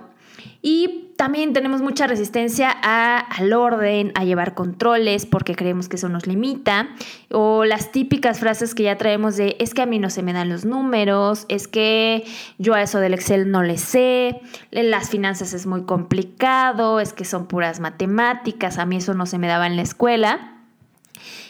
Y 0.65 1.09
también 1.17 1.51
tenemos 1.51 1.81
mucha 1.81 2.07
resistencia 2.07 2.69
al 2.71 3.51
orden, 3.51 4.13
a 4.15 4.23
llevar 4.23 4.55
controles, 4.55 5.25
porque 5.25 5.55
creemos 5.55 5.89
que 5.89 5.97
eso 5.97 6.07
nos 6.07 6.25
limita. 6.25 6.87
O 7.29 7.65
las 7.65 7.91
típicas 7.91 8.39
frases 8.39 8.73
que 8.73 8.83
ya 8.83 8.97
traemos 8.97 9.35
de 9.35 9.57
es 9.59 9.73
que 9.73 9.81
a 9.81 9.85
mí 9.85 9.99
no 9.99 10.09
se 10.09 10.23
me 10.23 10.31
dan 10.31 10.47
los 10.47 10.63
números, 10.63 11.45
es 11.49 11.67
que 11.67 12.23
yo 12.59 12.75
a 12.75 12.81
eso 12.81 12.99
del 12.99 13.13
Excel 13.13 13.51
no 13.51 13.61
le 13.61 13.77
sé, 13.77 14.39
las 14.71 15.09
finanzas 15.09 15.53
es 15.53 15.65
muy 15.65 15.83
complicado, 15.83 17.01
es 17.01 17.11
que 17.11 17.25
son 17.25 17.45
puras 17.45 17.81
matemáticas, 17.81 18.77
a 18.77 18.85
mí 18.85 18.95
eso 18.95 19.13
no 19.13 19.25
se 19.25 19.39
me 19.39 19.47
daba 19.47 19.67
en 19.67 19.75
la 19.75 19.81
escuela. 19.81 20.61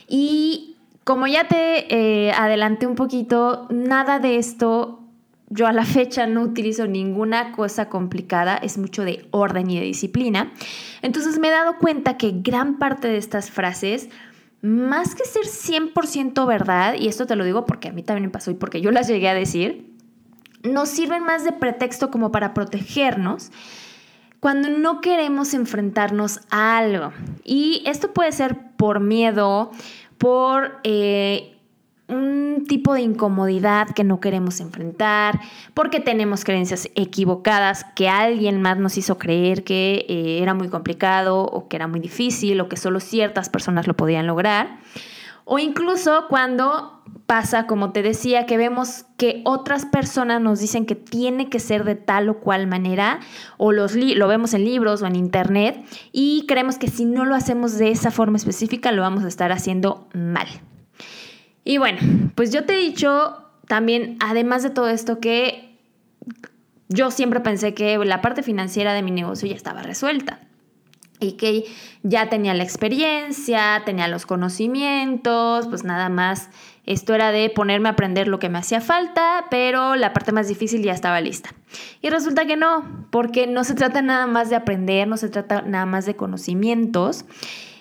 Y 0.07 0.75
como 1.03 1.27
ya 1.27 1.47
te 1.47 2.27
eh, 2.27 2.31
adelanté 2.31 2.87
un 2.87 2.95
poquito, 2.95 3.67
nada 3.69 4.17
de 4.17 4.37
esto 4.37 5.02
yo 5.53 5.67
a 5.67 5.71
la 5.71 5.85
fecha 5.85 6.25
no 6.25 6.41
utilizo 6.41 6.87
ninguna 6.87 7.51
cosa 7.51 7.87
complicada, 7.87 8.57
es 8.57 8.79
mucho 8.79 9.05
de 9.05 9.27
orden 9.29 9.69
y 9.69 9.79
de 9.79 9.85
disciplina. 9.85 10.51
Entonces 11.03 11.37
me 11.37 11.49
he 11.49 11.51
dado 11.51 11.77
cuenta 11.77 12.17
que 12.17 12.31
gran 12.35 12.79
parte 12.79 13.07
de 13.07 13.17
estas 13.17 13.51
frases, 13.51 14.09
más 14.61 15.13
que 15.13 15.25
ser 15.25 15.43
100% 15.43 16.47
verdad, 16.47 16.95
y 16.97 17.07
esto 17.07 17.27
te 17.27 17.35
lo 17.35 17.45
digo 17.45 17.67
porque 17.67 17.89
a 17.89 17.91
mí 17.91 18.01
también 18.01 18.25
me 18.25 18.31
pasó 18.31 18.49
y 18.49 18.55
porque 18.55 18.81
yo 18.81 18.91
las 18.91 19.07
llegué 19.07 19.29
a 19.29 19.35
decir, 19.35 19.93
nos 20.63 20.89
sirven 20.89 21.23
más 21.23 21.43
de 21.43 21.51
pretexto 21.51 22.09
como 22.09 22.31
para 22.31 22.55
protegernos 22.55 23.51
cuando 24.39 24.69
no 24.69 25.01
queremos 25.01 25.53
enfrentarnos 25.53 26.41
a 26.49 26.77
algo. 26.77 27.13
Y 27.43 27.83
esto 27.85 28.11
puede 28.11 28.31
ser 28.31 28.57
por 28.75 29.01
miedo, 29.01 29.71
por 30.17 30.79
eh, 30.83 31.52
un 32.13 32.65
tipo 32.67 32.93
de 32.93 33.01
incomodidad 33.01 33.89
que 33.89 34.03
no 34.03 34.19
queremos 34.19 34.59
enfrentar, 34.59 35.39
porque 35.73 35.99
tenemos 35.99 36.43
creencias 36.43 36.89
equivocadas 36.95 37.85
que 37.95 38.09
alguien 38.09 38.61
más 38.61 38.77
nos 38.77 38.97
hizo 38.97 39.17
creer 39.17 39.63
que 39.63 40.05
eh, 40.07 40.39
era 40.41 40.53
muy 40.53 40.69
complicado 40.69 41.41
o 41.41 41.67
que 41.67 41.75
era 41.75 41.87
muy 41.87 41.99
difícil 41.99 42.59
o 42.61 42.69
que 42.69 42.77
solo 42.77 42.99
ciertas 42.99 43.49
personas 43.49 43.87
lo 43.87 43.95
podían 43.95 44.27
lograr. 44.27 44.79
O 45.45 45.59
incluso 45.59 46.25
cuando 46.29 47.01
pasa, 47.25 47.67
como 47.67 47.91
te 47.91 48.01
decía, 48.01 48.45
que 48.45 48.57
vemos 48.57 49.05
que 49.17 49.41
otras 49.43 49.85
personas 49.85 50.41
nos 50.41 50.59
dicen 50.59 50.85
que 50.85 50.95
tiene 50.95 51.49
que 51.49 51.59
ser 51.59 51.83
de 51.83 51.95
tal 51.95 52.29
o 52.29 52.39
cual 52.39 52.67
manera, 52.67 53.19
o 53.57 53.71
los 53.71 53.95
lo 53.95 54.27
vemos 54.27 54.53
en 54.53 54.63
libros 54.63 55.01
o 55.01 55.07
en 55.07 55.15
internet, 55.15 55.83
y 56.11 56.45
creemos 56.47 56.77
que 56.77 56.87
si 56.87 57.05
no 57.05 57.25
lo 57.25 57.35
hacemos 57.35 57.77
de 57.77 57.91
esa 57.91 58.11
forma 58.11 58.37
específica, 58.37 58.91
lo 58.91 59.01
vamos 59.01 59.23
a 59.25 59.27
estar 59.27 59.51
haciendo 59.51 60.07
mal. 60.13 60.47
Y 61.63 61.77
bueno, 61.77 61.99
pues 62.35 62.51
yo 62.51 62.65
te 62.65 62.73
he 62.73 62.79
dicho 62.79 63.37
también, 63.67 64.17
además 64.19 64.63
de 64.63 64.69
todo 64.69 64.89
esto, 64.89 65.19
que 65.19 65.77
yo 66.89 67.11
siempre 67.11 67.39
pensé 67.39 67.73
que 67.73 67.97
la 67.97 68.21
parte 68.21 68.43
financiera 68.43 68.93
de 68.93 69.01
mi 69.01 69.11
negocio 69.11 69.47
ya 69.47 69.55
estaba 69.55 69.81
resuelta 69.81 70.39
y 71.19 71.33
que 71.33 71.65
ya 72.03 72.29
tenía 72.29 72.53
la 72.53 72.63
experiencia, 72.63 73.81
tenía 73.85 74.07
los 74.07 74.25
conocimientos, 74.25 75.67
pues 75.67 75.83
nada 75.83 76.09
más 76.09 76.49
Esto 76.85 77.15
era 77.15 77.31
de 77.31 77.49
ponerme 77.49 77.87
a 77.87 77.93
aprender 77.93 78.27
lo 78.27 78.39
que 78.39 78.49
me 78.49 78.57
hacía 78.57 78.81
falta, 78.81 79.45
pero 79.49 79.95
la 79.95 80.11
parte 80.11 80.33
más 80.33 80.49
difícil 80.49 80.83
ya 80.83 80.91
estaba 80.91 81.21
lista. 81.21 81.51
Y 82.01 82.09
resulta 82.09 82.45
que 82.45 82.57
no, 82.57 83.07
porque 83.09 83.47
no 83.47 83.63
se 83.63 83.73
trata 83.73 84.01
nada 84.01 84.27
más 84.27 84.49
de 84.49 84.57
aprender, 84.57 85.07
no 85.07 85.15
se 85.15 85.29
trata 85.29 85.61
nada 85.61 85.85
más 85.85 86.05
de 86.05 86.17
conocimientos, 86.17 87.23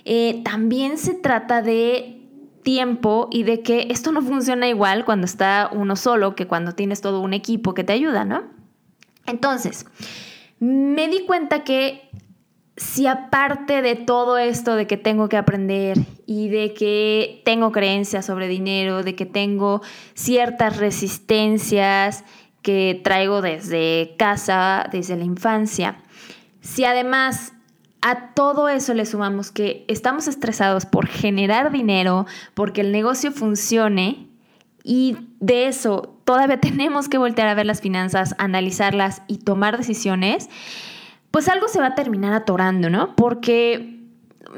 eh, 0.04 0.40
también 0.44 0.98
se 0.98 1.14
trata 1.14 1.62
de 1.62 2.21
tiempo 2.62 3.28
y 3.30 3.42
de 3.42 3.62
que 3.62 3.88
esto 3.90 4.12
no 4.12 4.22
funciona 4.22 4.68
igual 4.68 5.04
cuando 5.04 5.26
está 5.26 5.70
uno 5.72 5.96
solo 5.96 6.34
que 6.34 6.46
cuando 6.46 6.72
tienes 6.72 7.00
todo 7.00 7.20
un 7.20 7.34
equipo 7.34 7.74
que 7.74 7.84
te 7.84 7.92
ayuda, 7.92 8.24
¿no? 8.24 8.44
Entonces, 9.26 9.86
me 10.58 11.08
di 11.08 11.24
cuenta 11.26 11.64
que 11.64 12.08
si 12.76 13.06
aparte 13.06 13.82
de 13.82 13.96
todo 13.96 14.38
esto 14.38 14.76
de 14.76 14.86
que 14.86 14.96
tengo 14.96 15.28
que 15.28 15.36
aprender 15.36 15.98
y 16.26 16.48
de 16.48 16.72
que 16.72 17.42
tengo 17.44 17.70
creencias 17.70 18.26
sobre 18.26 18.48
dinero, 18.48 19.02
de 19.02 19.14
que 19.14 19.26
tengo 19.26 19.82
ciertas 20.14 20.78
resistencias 20.78 22.24
que 22.62 23.00
traigo 23.02 23.42
desde 23.42 24.14
casa, 24.18 24.88
desde 24.90 25.16
la 25.16 25.24
infancia, 25.24 25.96
si 26.60 26.84
además 26.84 27.52
a 28.02 28.34
todo 28.34 28.68
eso 28.68 28.94
le 28.94 29.06
sumamos 29.06 29.50
que 29.50 29.84
estamos 29.88 30.28
estresados 30.28 30.86
por 30.86 31.06
generar 31.06 31.70
dinero, 31.72 32.26
porque 32.54 32.80
el 32.80 32.92
negocio 32.92 33.32
funcione, 33.32 34.28
y 34.84 35.16
de 35.40 35.66
eso 35.68 36.16
todavía 36.24 36.60
tenemos 36.60 37.08
que 37.08 37.18
voltear 37.18 37.48
a 37.48 37.54
ver 37.54 37.66
las 37.66 37.80
finanzas, 37.80 38.34
analizarlas 38.38 39.22
y 39.26 39.38
tomar 39.38 39.78
decisiones, 39.78 40.48
pues 41.30 41.48
algo 41.48 41.68
se 41.68 41.80
va 41.80 41.88
a 41.88 41.94
terminar 41.94 42.34
atorando, 42.34 42.90
¿no? 42.90 43.16
Porque 43.16 44.00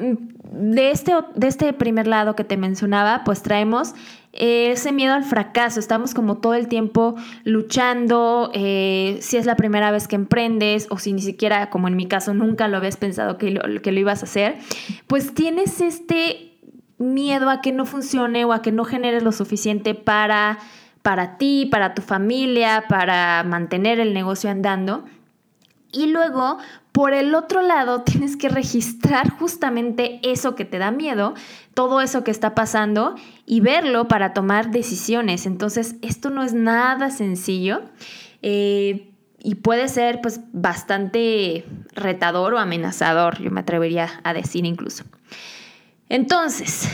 mm, 0.01 0.73
de 0.73 0.91
este, 0.91 1.13
de 1.35 1.47
este 1.47 1.73
primer 1.73 2.07
lado 2.07 2.35
que 2.35 2.45
te 2.45 2.57
mencionaba, 2.57 3.23
pues 3.25 3.43
traemos 3.43 3.95
ese 4.35 4.93
miedo 4.93 5.15
al 5.15 5.25
fracaso. 5.25 5.81
Estamos 5.81 6.13
como 6.15 6.39
todo 6.39 6.55
el 6.55 6.69
tiempo 6.69 7.15
luchando, 7.45 8.51
eh, 8.53 9.19
si 9.21 9.37
es 9.37 9.47
la 9.47 9.57
primera 9.57 9.91
vez 9.91 10.09
que 10.09 10.17
emprendes 10.17 10.87
o 10.91 10.99
si 10.99 11.13
ni 11.13 11.23
siquiera, 11.23 11.71
como 11.71 11.89
en 11.89 11.97
mi 11.97 12.07
caso, 12.07 12.35
nunca 12.35 12.69
lo 12.69 12.77
habías 12.77 12.97
pensado 12.97 13.39
que 13.39 13.51
lo, 13.51 13.81
que 13.81 13.93
lo 13.93 14.01
ibas 14.01 14.23
a 14.23 14.27
hacer, 14.27 14.57
pues 15.07 15.35
tienes 15.35 15.81
este 15.81 16.59
miedo 16.99 17.51
a 17.51 17.61
que 17.61 17.73
no 17.73 17.87
funcione 17.87 18.45
o 18.45 18.53
a 18.53 18.63
que 18.63 18.73
no 18.73 18.85
generes 18.85 19.23
lo 19.23 19.33
suficiente 19.33 19.95
para, 19.95 20.59
para 21.03 21.39
ti, 21.39 21.67
para 21.71 21.95
tu 21.95 22.03
familia, 22.03 22.85
para 22.89 23.45
mantener 23.45 24.01
el 24.01 24.15
negocio 24.15 24.51
andando. 24.51 25.05
Y 25.93 26.07
luego, 26.07 26.59
por 26.93 27.15
el 27.15 27.35
otro 27.35 27.63
lado, 27.63 28.03
tienes 28.05 28.37
que 28.37 28.49
registrar 28.49 29.31
justamente 29.31 30.21
eso 30.23 30.55
que 30.55 30.65
te 30.65 30.79
da 30.79 30.91
miedo, 30.91 31.35
todo 31.75 32.01
eso 32.01 32.25
que 32.25 32.31
está 32.31 32.55
pasando 32.55 33.15
y 33.47 33.61
verlo 33.61 34.09
para 34.09 34.33
tomar 34.33 34.71
decisiones. 34.71 35.47
Entonces, 35.47 35.97
esto 36.03 36.31
no 36.31 36.43
es 36.43 36.55
nada 36.55 37.11
sencillo. 37.11 37.83
Eh, 38.43 39.11
y 39.45 39.57
puede 39.57 39.89
ser 39.89 40.21
pues 40.23 40.41
bastante 40.53 41.67
retador 41.93 42.55
o 42.55 42.59
amenazador, 42.59 43.43
yo 43.43 43.51
me 43.51 43.61
atrevería 43.61 44.21
a 44.25 44.33
decir 44.33 44.65
incluso. 44.65 45.05
Entonces, 46.09 46.89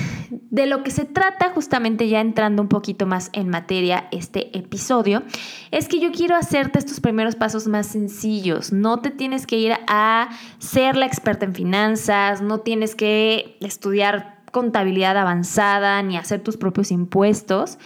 de 0.51 0.67
lo 0.67 0.83
que 0.83 0.91
se 0.91 1.05
trata, 1.05 1.51
justamente 1.51 2.09
ya 2.09 2.21
entrando 2.21 2.63
un 2.63 2.69
poquito 2.69 3.07
más 3.07 3.31
en 3.33 3.49
materia 3.49 4.09
este 4.13 4.57
episodio, 4.57 5.23
es 5.71 5.89
que 5.89 6.01
yo 6.01 6.11
quiero 6.11 6.37
hacerte 6.37 6.79
estos 6.79 7.01
primeros 7.01 7.37
pasos 7.37 7.67
más 7.67 7.87
sencillos. 7.87 8.73
No 8.73 9.01
te 9.01 9.11
tienes 9.11 9.47
que 9.47 9.57
ir 9.57 9.75
a 9.89 10.31
ser 10.59 10.97
la 10.97 11.07
experta 11.07 11.45
en 11.45 11.55
finanzas, 11.55 12.43
no 12.43 12.61
tienes 12.61 12.95
que 12.95 13.59
estudiar 13.61 14.40
contabilidad 14.51 15.17
avanzada 15.17 16.03
ni 16.03 16.17
hacer 16.17 16.41
tus 16.41 16.57
propios 16.57 16.91
impuestos. 16.91 17.79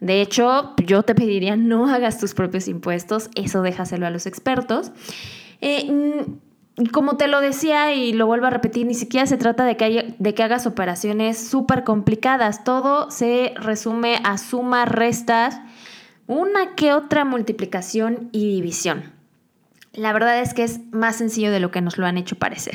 De 0.00 0.20
hecho, 0.20 0.74
yo 0.84 1.02
te 1.04 1.14
pediría 1.14 1.56
no 1.56 1.88
hagas 1.88 2.18
tus 2.18 2.34
propios 2.34 2.66
impuestos, 2.68 3.30
eso 3.34 3.62
déjaselo 3.62 4.06
a 4.06 4.10
los 4.10 4.26
expertos. 4.26 4.90
Eh, 5.60 6.24
como 6.90 7.16
te 7.16 7.28
lo 7.28 7.40
decía 7.40 7.94
y 7.94 8.12
lo 8.12 8.26
vuelvo 8.26 8.46
a 8.46 8.50
repetir, 8.50 8.86
ni 8.86 8.94
siquiera 8.94 9.26
se 9.26 9.36
trata 9.36 9.64
de 9.64 9.76
que, 9.76 10.14
de 10.18 10.34
que 10.34 10.42
hagas 10.42 10.66
operaciones 10.66 11.38
súper 11.38 11.84
complicadas. 11.84 12.64
Todo 12.64 13.10
se 13.10 13.52
resume 13.56 14.20
a 14.24 14.38
suma, 14.38 14.86
restas, 14.86 15.60
una 16.26 16.74
que 16.74 16.92
otra 16.92 17.24
multiplicación 17.24 18.30
y 18.32 18.54
división. 18.54 19.12
La 19.92 20.12
verdad 20.12 20.40
es 20.40 20.54
que 20.54 20.64
es 20.64 20.80
más 20.92 21.16
sencillo 21.16 21.52
de 21.52 21.60
lo 21.60 21.70
que 21.70 21.82
nos 21.82 21.98
lo 21.98 22.06
han 22.06 22.16
hecho 22.16 22.36
parecer. 22.36 22.74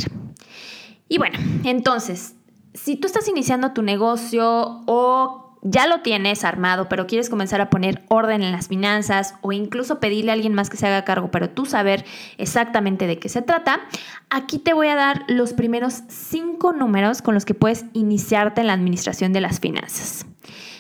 Y 1.10 1.18
bueno, 1.18 1.40
entonces, 1.64 2.36
si 2.78 2.96
tú 2.96 3.08
estás 3.08 3.28
iniciando 3.28 3.74
tu 3.74 3.82
negocio 3.82 4.84
o 4.86 5.48
ya 5.64 5.88
lo 5.88 6.02
tienes 6.02 6.44
armado, 6.44 6.88
pero 6.88 7.08
quieres 7.08 7.30
comenzar 7.30 7.60
a 7.60 7.70
poner 7.70 8.06
orden 8.08 8.44
en 8.44 8.52
las 8.52 8.68
finanzas 8.68 9.34
o 9.42 9.52
incluso 9.52 10.00
pedirle 10.00 10.32
a 10.32 10.36
alguien 10.36 10.54
más 10.54 10.70
que 10.70 10.78
se 10.78 10.86
haga 10.86 11.04
cargo, 11.04 11.32
pero 11.32 11.50
tú 11.50 11.66
saber 11.66 12.06
exactamente 12.38 13.08
de 13.08 13.20
qué 13.20 13.28
se 13.28 13.42
trata, 13.42 13.82
aquí 14.30 14.60
te 14.60 14.74
voy 14.74 14.88
a 14.88 14.96
dar 14.96 15.26
los 15.28 15.54
primeros 15.54 16.04
cinco 16.08 16.72
números 16.72 17.22
con 17.22 17.34
los 17.34 17.44
que 17.44 17.56
puedes 17.56 17.86
iniciarte 17.94 18.62
en 18.62 18.68
la 18.68 18.74
administración 18.74 19.34
de 19.34 19.42
las 19.42 19.60
finanzas. 19.60 20.26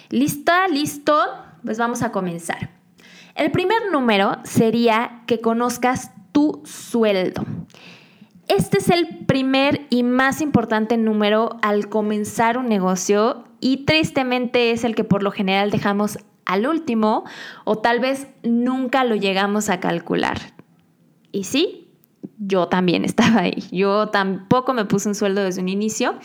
¿Lista? 0.09 0.67
¿Listo? 0.67 1.19
Pues 1.65 1.79
vamos 1.79 2.03
a 2.03 2.11
comenzar. 2.11 2.69
El 3.35 3.51
primer 3.51 3.91
número 3.91 4.37
sería 4.43 5.23
que 5.25 5.41
conozcas 5.41 6.11
tu 6.31 6.61
sueldo. 6.63 7.43
Este 8.47 8.77
es 8.77 8.89
el 8.89 9.25
primer 9.25 9.85
y 9.89 10.03
más 10.03 10.41
importante 10.41 10.97
número 10.97 11.57
al 11.61 11.89
comenzar 11.89 12.57
un 12.57 12.67
negocio 12.67 13.43
y 13.59 13.85
tristemente 13.85 14.71
es 14.71 14.83
el 14.83 14.95
que 14.95 15.03
por 15.03 15.21
lo 15.21 15.31
general 15.31 15.69
dejamos 15.69 16.17
al 16.45 16.65
último 16.65 17.25
o 17.65 17.77
tal 17.77 17.99
vez 17.99 18.27
nunca 18.43 19.03
lo 19.03 19.15
llegamos 19.15 19.69
a 19.69 19.79
calcular. 19.79 20.53
Y 21.31 21.43
sí, 21.43 21.89
yo 22.39 22.67
también 22.67 23.03
estaba 23.05 23.41
ahí. 23.41 23.63
Yo 23.71 24.07
tampoco 24.09 24.73
me 24.73 24.85
puse 24.85 25.09
un 25.09 25.15
sueldo 25.15 25.43
desde 25.43 25.61
un 25.61 25.69
inicio 25.69 26.15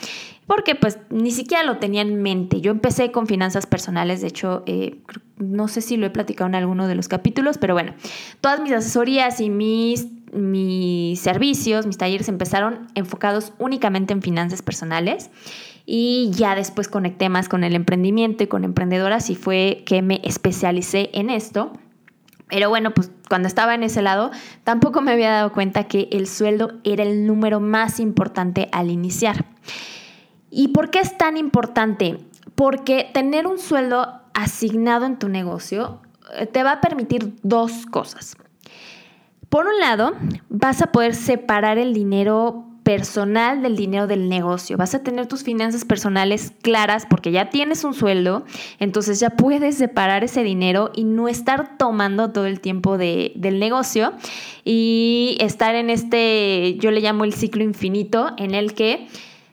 porque 0.46 0.74
pues 0.74 0.98
ni 1.10 1.30
siquiera 1.30 1.64
lo 1.64 1.78
tenía 1.78 2.02
en 2.02 2.22
mente. 2.22 2.60
Yo 2.60 2.70
empecé 2.70 3.10
con 3.10 3.26
finanzas 3.26 3.66
personales, 3.66 4.20
de 4.20 4.28
hecho, 4.28 4.62
eh, 4.66 5.00
no 5.38 5.68
sé 5.68 5.80
si 5.80 5.96
lo 5.96 6.06
he 6.06 6.10
platicado 6.10 6.48
en 6.48 6.54
alguno 6.54 6.88
de 6.88 6.94
los 6.94 7.08
capítulos, 7.08 7.58
pero 7.58 7.74
bueno, 7.74 7.94
todas 8.40 8.60
mis 8.60 8.72
asesorías 8.72 9.40
y 9.40 9.50
mis, 9.50 10.06
mis 10.32 11.20
servicios, 11.20 11.86
mis 11.86 11.98
talleres 11.98 12.28
empezaron 12.28 12.88
enfocados 12.94 13.52
únicamente 13.58 14.12
en 14.12 14.22
finanzas 14.22 14.62
personales 14.62 15.30
y 15.84 16.30
ya 16.32 16.54
después 16.54 16.88
conecté 16.88 17.28
más 17.28 17.48
con 17.48 17.64
el 17.64 17.74
emprendimiento 17.74 18.42
y 18.42 18.46
con 18.46 18.64
emprendedoras 18.64 19.30
y 19.30 19.34
fue 19.34 19.82
que 19.86 20.00
me 20.02 20.20
especialicé 20.24 21.10
en 21.12 21.30
esto. 21.30 21.72
Pero 22.48 22.68
bueno, 22.68 22.92
pues 22.92 23.10
cuando 23.28 23.48
estaba 23.48 23.74
en 23.74 23.82
ese 23.82 24.02
lado, 24.02 24.30
tampoco 24.64 25.00
me 25.00 25.12
había 25.12 25.30
dado 25.30 25.52
cuenta 25.52 25.84
que 25.84 26.08
el 26.12 26.26
sueldo 26.26 26.72
era 26.84 27.02
el 27.02 27.26
número 27.26 27.60
más 27.60 27.98
importante 28.00 28.68
al 28.72 28.90
iniciar. 28.90 29.46
¿Y 30.50 30.68
por 30.68 30.90
qué 30.90 31.00
es 31.00 31.16
tan 31.16 31.36
importante? 31.36 32.18
Porque 32.54 33.08
tener 33.12 33.46
un 33.46 33.58
sueldo 33.58 34.20
asignado 34.34 35.06
en 35.06 35.18
tu 35.18 35.28
negocio 35.28 36.00
eh, 36.34 36.46
te 36.46 36.62
va 36.62 36.72
a 36.72 36.80
permitir 36.80 37.34
dos 37.42 37.86
cosas. 37.86 38.36
Por 39.52 39.66
un 39.66 39.80
lado, 39.80 40.14
vas 40.48 40.80
a 40.80 40.92
poder 40.92 41.14
separar 41.14 41.76
el 41.76 41.92
dinero 41.92 42.64
personal 42.84 43.60
del 43.60 43.76
dinero 43.76 44.06
del 44.06 44.30
negocio. 44.30 44.78
Vas 44.78 44.94
a 44.94 45.02
tener 45.02 45.26
tus 45.26 45.42
finanzas 45.42 45.84
personales 45.84 46.54
claras 46.62 47.04
porque 47.04 47.32
ya 47.32 47.50
tienes 47.50 47.84
un 47.84 47.92
sueldo, 47.92 48.46
entonces 48.78 49.20
ya 49.20 49.28
puedes 49.28 49.76
separar 49.76 50.24
ese 50.24 50.42
dinero 50.42 50.90
y 50.94 51.04
no 51.04 51.28
estar 51.28 51.76
tomando 51.76 52.32
todo 52.32 52.46
el 52.46 52.60
tiempo 52.60 52.96
de, 52.96 53.32
del 53.36 53.60
negocio 53.60 54.14
y 54.64 55.36
estar 55.38 55.74
en 55.74 55.90
este, 55.90 56.78
yo 56.78 56.90
le 56.90 57.02
llamo 57.02 57.24
el 57.24 57.34
ciclo 57.34 57.62
infinito, 57.62 58.30
en 58.38 58.54
el 58.54 58.72
que 58.72 59.06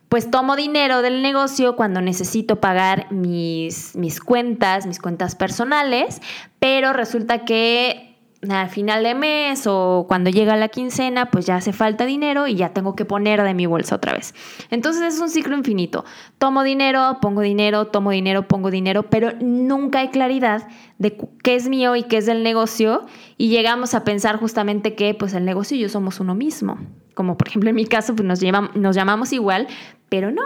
pues 0.07 0.31
tomo 0.31 0.55
dinero 0.55 1.01
del 1.01 1.21
negocio 1.21 1.75
cuando 1.75 1.99
necesito 1.99 2.61
pagar 2.61 3.11
mis, 3.11 3.97
mis 3.97 4.21
cuentas, 4.21 4.85
mis 4.85 4.99
cuentas 4.99 5.35
personales, 5.35 6.21
pero 6.57 6.93
resulta 6.93 7.43
que 7.43 8.08
al 8.48 8.69
final 8.69 9.03
de 9.03 9.15
mes 9.15 9.67
o 9.67 10.05
cuando 10.08 10.29
llega 10.29 10.55
la 10.55 10.69
quincena, 10.69 11.29
pues 11.29 11.46
ya 11.46 11.58
hace 11.58 11.74
falta 11.74 12.05
dinero 12.05 12.48
y 12.48 12.55
ya 12.55 12.69
tengo 12.69 12.96
que 12.96 13.03
poner 13.03 13.43
de 13.43 13.53
mi 13.53 13.65
bolsa 13.65 13.96
otra 13.96 14.13
vez. 14.13 14.34
Entonces 14.69 15.13
es 15.13 15.19
un 15.19 15.29
ciclo 15.29 15.58
infinito. 15.58 16.05
Tomo 16.38 16.63
dinero, 16.63 17.17
pongo 17.22 17.41
dinero, 17.41 17.88
tomo 17.88 18.12
dinero, 18.12 18.48
pongo 18.48 18.72
dinero, 18.72 19.03
pero 19.03 19.34
nunca 19.41 20.00
hay 20.00 20.10
claridad 20.10 20.67
de 20.98 21.17
qué 21.43 21.55
es 21.55 21.67
mío 21.67 21.96
y 21.96 22.03
qué 22.03 22.17
es 22.17 22.25
del 22.25 22.43
negocio 22.43 23.05
y 23.38 23.50
llegamos 23.50 23.93
a 23.93 24.03
pensar 24.03 24.38
justamente 24.38 24.96
que 24.96 25.13
pues 25.13 25.34
el 25.34 25.43
negocio 25.43 25.75
y 25.75 25.81
yo 25.81 25.89
somos 25.89 26.19
uno 26.19 26.34
mismo. 26.34 26.77
Como 27.15 27.36
por 27.36 27.50
ejemplo 27.50 27.69
en 27.69 27.75
mi 27.75 27.86
caso, 27.86 28.15
pues 28.15 28.25
nos, 28.25 28.39
nos 28.75 28.96
llamamos 28.96 29.34
igual, 29.34 29.67
pero 30.08 30.31
no. 30.31 30.43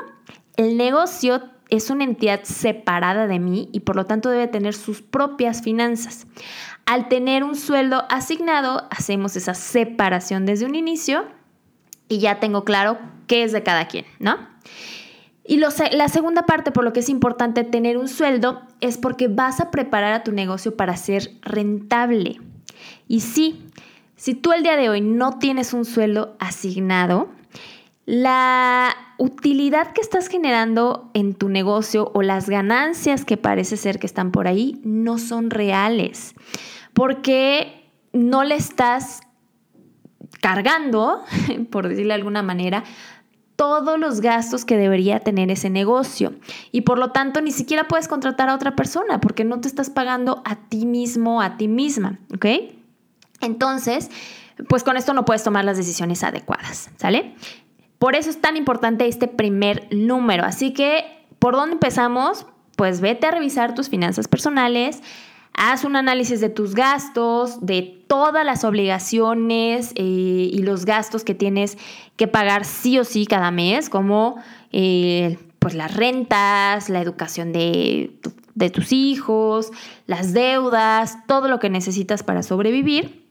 El 0.57 0.77
negocio 0.77 1.43
es 1.75 1.89
una 1.89 2.03
entidad 2.03 2.41
separada 2.43 3.25
de 3.25 3.39
mí 3.39 3.69
y 3.71 3.79
por 3.79 3.95
lo 3.95 4.05
tanto 4.05 4.29
debe 4.29 4.47
tener 4.47 4.75
sus 4.75 5.01
propias 5.01 5.63
finanzas. 5.63 6.27
Al 6.85 7.07
tener 7.07 7.43
un 7.43 7.55
sueldo 7.55 8.03
asignado, 8.09 8.87
hacemos 8.91 9.35
esa 9.35 9.55
separación 9.55 10.45
desde 10.45 10.65
un 10.65 10.75
inicio 10.75 11.25
y 12.07 12.19
ya 12.19 12.39
tengo 12.39 12.63
claro 12.63 12.99
qué 13.25 13.43
es 13.43 13.51
de 13.51 13.63
cada 13.63 13.87
quien, 13.87 14.05
¿no? 14.19 14.37
Y 15.45 15.57
la 15.57 16.09
segunda 16.09 16.45
parte 16.45 16.71
por 16.71 16.83
lo 16.83 16.93
que 16.93 16.99
es 16.99 17.09
importante 17.09 17.63
tener 17.63 17.97
un 17.97 18.07
sueldo 18.07 18.61
es 18.79 18.97
porque 18.97 19.27
vas 19.27 19.59
a 19.59 19.71
preparar 19.71 20.13
a 20.13 20.23
tu 20.23 20.31
negocio 20.31 20.77
para 20.77 20.95
ser 20.95 21.31
rentable. 21.41 22.39
Y 23.07 23.21
sí, 23.21 23.65
si 24.15 24.35
tú 24.35 24.53
el 24.53 24.61
día 24.63 24.77
de 24.77 24.89
hoy 24.89 25.01
no 25.01 25.39
tienes 25.39 25.73
un 25.73 25.85
sueldo 25.85 26.37
asignado, 26.39 27.29
la 28.05 28.95
utilidad 29.17 29.93
que 29.93 30.01
estás 30.01 30.27
generando 30.27 31.09
en 31.13 31.33
tu 31.33 31.49
negocio 31.49 32.11
o 32.13 32.21
las 32.21 32.49
ganancias 32.49 33.23
que 33.25 33.37
parece 33.37 33.77
ser 33.77 33.99
que 33.99 34.07
están 34.07 34.31
por 34.31 34.47
ahí 34.47 34.81
no 34.83 35.17
son 35.17 35.49
reales, 35.49 36.33
porque 36.93 37.89
no 38.11 38.43
le 38.43 38.55
estás 38.55 39.21
cargando, 40.41 41.23
por 41.71 41.87
decirlo 41.87 42.09
de 42.09 42.15
alguna 42.15 42.43
manera, 42.43 42.83
todos 43.55 43.99
los 43.99 44.19
gastos 44.19 44.65
que 44.65 44.77
debería 44.77 45.19
tener 45.19 45.51
ese 45.51 45.69
negocio. 45.69 46.33
Y 46.71 46.81
por 46.81 46.97
lo 46.97 47.11
tanto, 47.11 47.39
ni 47.39 47.51
siquiera 47.51 47.87
puedes 47.87 48.07
contratar 48.07 48.49
a 48.49 48.55
otra 48.55 48.75
persona 48.75 49.21
porque 49.21 49.43
no 49.43 49.61
te 49.61 49.67
estás 49.67 49.89
pagando 49.89 50.41
a 50.43 50.55
ti 50.67 50.85
mismo, 50.85 51.41
a 51.41 51.55
ti 51.55 51.67
misma, 51.67 52.19
¿ok? 52.33 52.45
Entonces, 53.41 54.09
pues 54.67 54.83
con 54.83 54.97
esto 54.97 55.13
no 55.13 55.25
puedes 55.25 55.43
tomar 55.43 55.65
las 55.65 55.77
decisiones 55.77 56.23
adecuadas, 56.23 56.89
¿sale? 56.97 57.35
Por 58.03 58.17
eso 58.17 58.29
es 58.29 58.41
tan 58.41 58.57
importante 58.57 59.07
este 59.07 59.29
primer 59.29 59.87
número. 59.89 60.43
Así 60.43 60.73
que, 60.73 61.05
¿por 61.39 61.53
dónde 61.53 61.75
empezamos? 61.75 62.45
Pues 62.75 62.99
vete 62.99 63.27
a 63.27 63.31
revisar 63.31 63.75
tus 63.75 63.87
finanzas 63.87 64.27
personales, 64.27 65.01
haz 65.53 65.85
un 65.85 65.95
análisis 65.95 66.41
de 66.41 66.49
tus 66.49 66.75
gastos, 66.75 67.65
de 67.65 68.03
todas 68.09 68.45
las 68.45 68.65
obligaciones 68.65 69.93
eh, 69.95 70.01
y 70.51 70.57
los 70.63 70.83
gastos 70.83 71.23
que 71.23 71.33
tienes 71.33 71.77
que 72.17 72.27
pagar 72.27 72.65
sí 72.65 72.99
o 72.99 73.05
sí 73.05 73.25
cada 73.25 73.51
mes, 73.51 73.89
como 73.89 74.35
eh, 74.73 75.37
pues 75.59 75.73
las 75.73 75.95
rentas, 75.95 76.89
la 76.89 76.99
educación 76.99 77.53
de, 77.53 78.19
de 78.53 78.69
tus 78.69 78.91
hijos, 78.91 79.71
las 80.07 80.33
deudas, 80.33 81.25
todo 81.25 81.47
lo 81.47 81.57
que 81.57 81.69
necesitas 81.69 82.21
para 82.21 82.43
sobrevivir. 82.43 83.22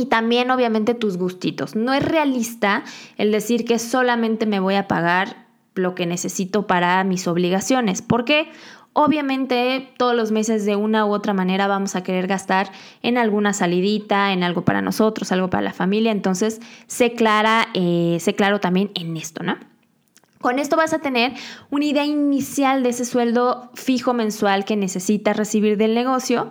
Y 0.00 0.06
también 0.06 0.50
obviamente 0.50 0.94
tus 0.94 1.18
gustitos. 1.18 1.76
No 1.76 1.92
es 1.92 2.02
realista 2.02 2.84
el 3.18 3.30
decir 3.30 3.66
que 3.66 3.78
solamente 3.78 4.46
me 4.46 4.58
voy 4.58 4.76
a 4.76 4.88
pagar 4.88 5.44
lo 5.74 5.94
que 5.94 6.06
necesito 6.06 6.66
para 6.66 7.04
mis 7.04 7.28
obligaciones. 7.28 8.00
¿Por 8.00 8.24
qué? 8.24 8.48
Obviamente 8.94 9.92
todos 9.98 10.16
los 10.16 10.32
meses 10.32 10.64
de 10.64 10.74
una 10.74 11.04
u 11.04 11.12
otra 11.12 11.34
manera 11.34 11.66
vamos 11.66 11.96
a 11.96 12.02
querer 12.02 12.26
gastar 12.28 12.72
en 13.02 13.18
alguna 13.18 13.52
salidita, 13.52 14.32
en 14.32 14.42
algo 14.42 14.64
para 14.64 14.80
nosotros, 14.80 15.32
algo 15.32 15.50
para 15.50 15.64
la 15.64 15.74
familia. 15.74 16.12
Entonces, 16.12 16.62
sé 16.86 17.12
clara, 17.12 17.68
eh, 17.74 18.16
sé 18.20 18.34
claro 18.34 18.58
también 18.58 18.90
en 18.94 19.18
esto, 19.18 19.42
¿no? 19.42 19.58
Con 20.40 20.58
esto 20.58 20.78
vas 20.78 20.94
a 20.94 21.00
tener 21.00 21.34
una 21.68 21.84
idea 21.84 22.06
inicial 22.06 22.82
de 22.82 22.88
ese 22.88 23.04
sueldo 23.04 23.70
fijo 23.74 24.14
mensual 24.14 24.64
que 24.64 24.76
necesitas 24.76 25.36
recibir 25.36 25.76
del 25.76 25.94
negocio 25.94 26.50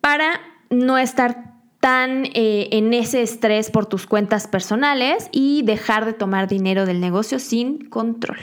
para 0.00 0.40
no 0.68 0.98
estar 0.98 1.51
tan 1.82 2.26
eh, 2.26 2.68
en 2.70 2.94
ese 2.94 3.22
estrés 3.22 3.72
por 3.72 3.86
tus 3.86 4.06
cuentas 4.06 4.46
personales 4.46 5.28
y 5.32 5.62
dejar 5.62 6.04
de 6.04 6.12
tomar 6.12 6.46
dinero 6.46 6.86
del 6.86 7.00
negocio 7.00 7.40
sin 7.40 7.90
control. 7.90 8.38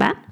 ¿Va? 0.00 0.22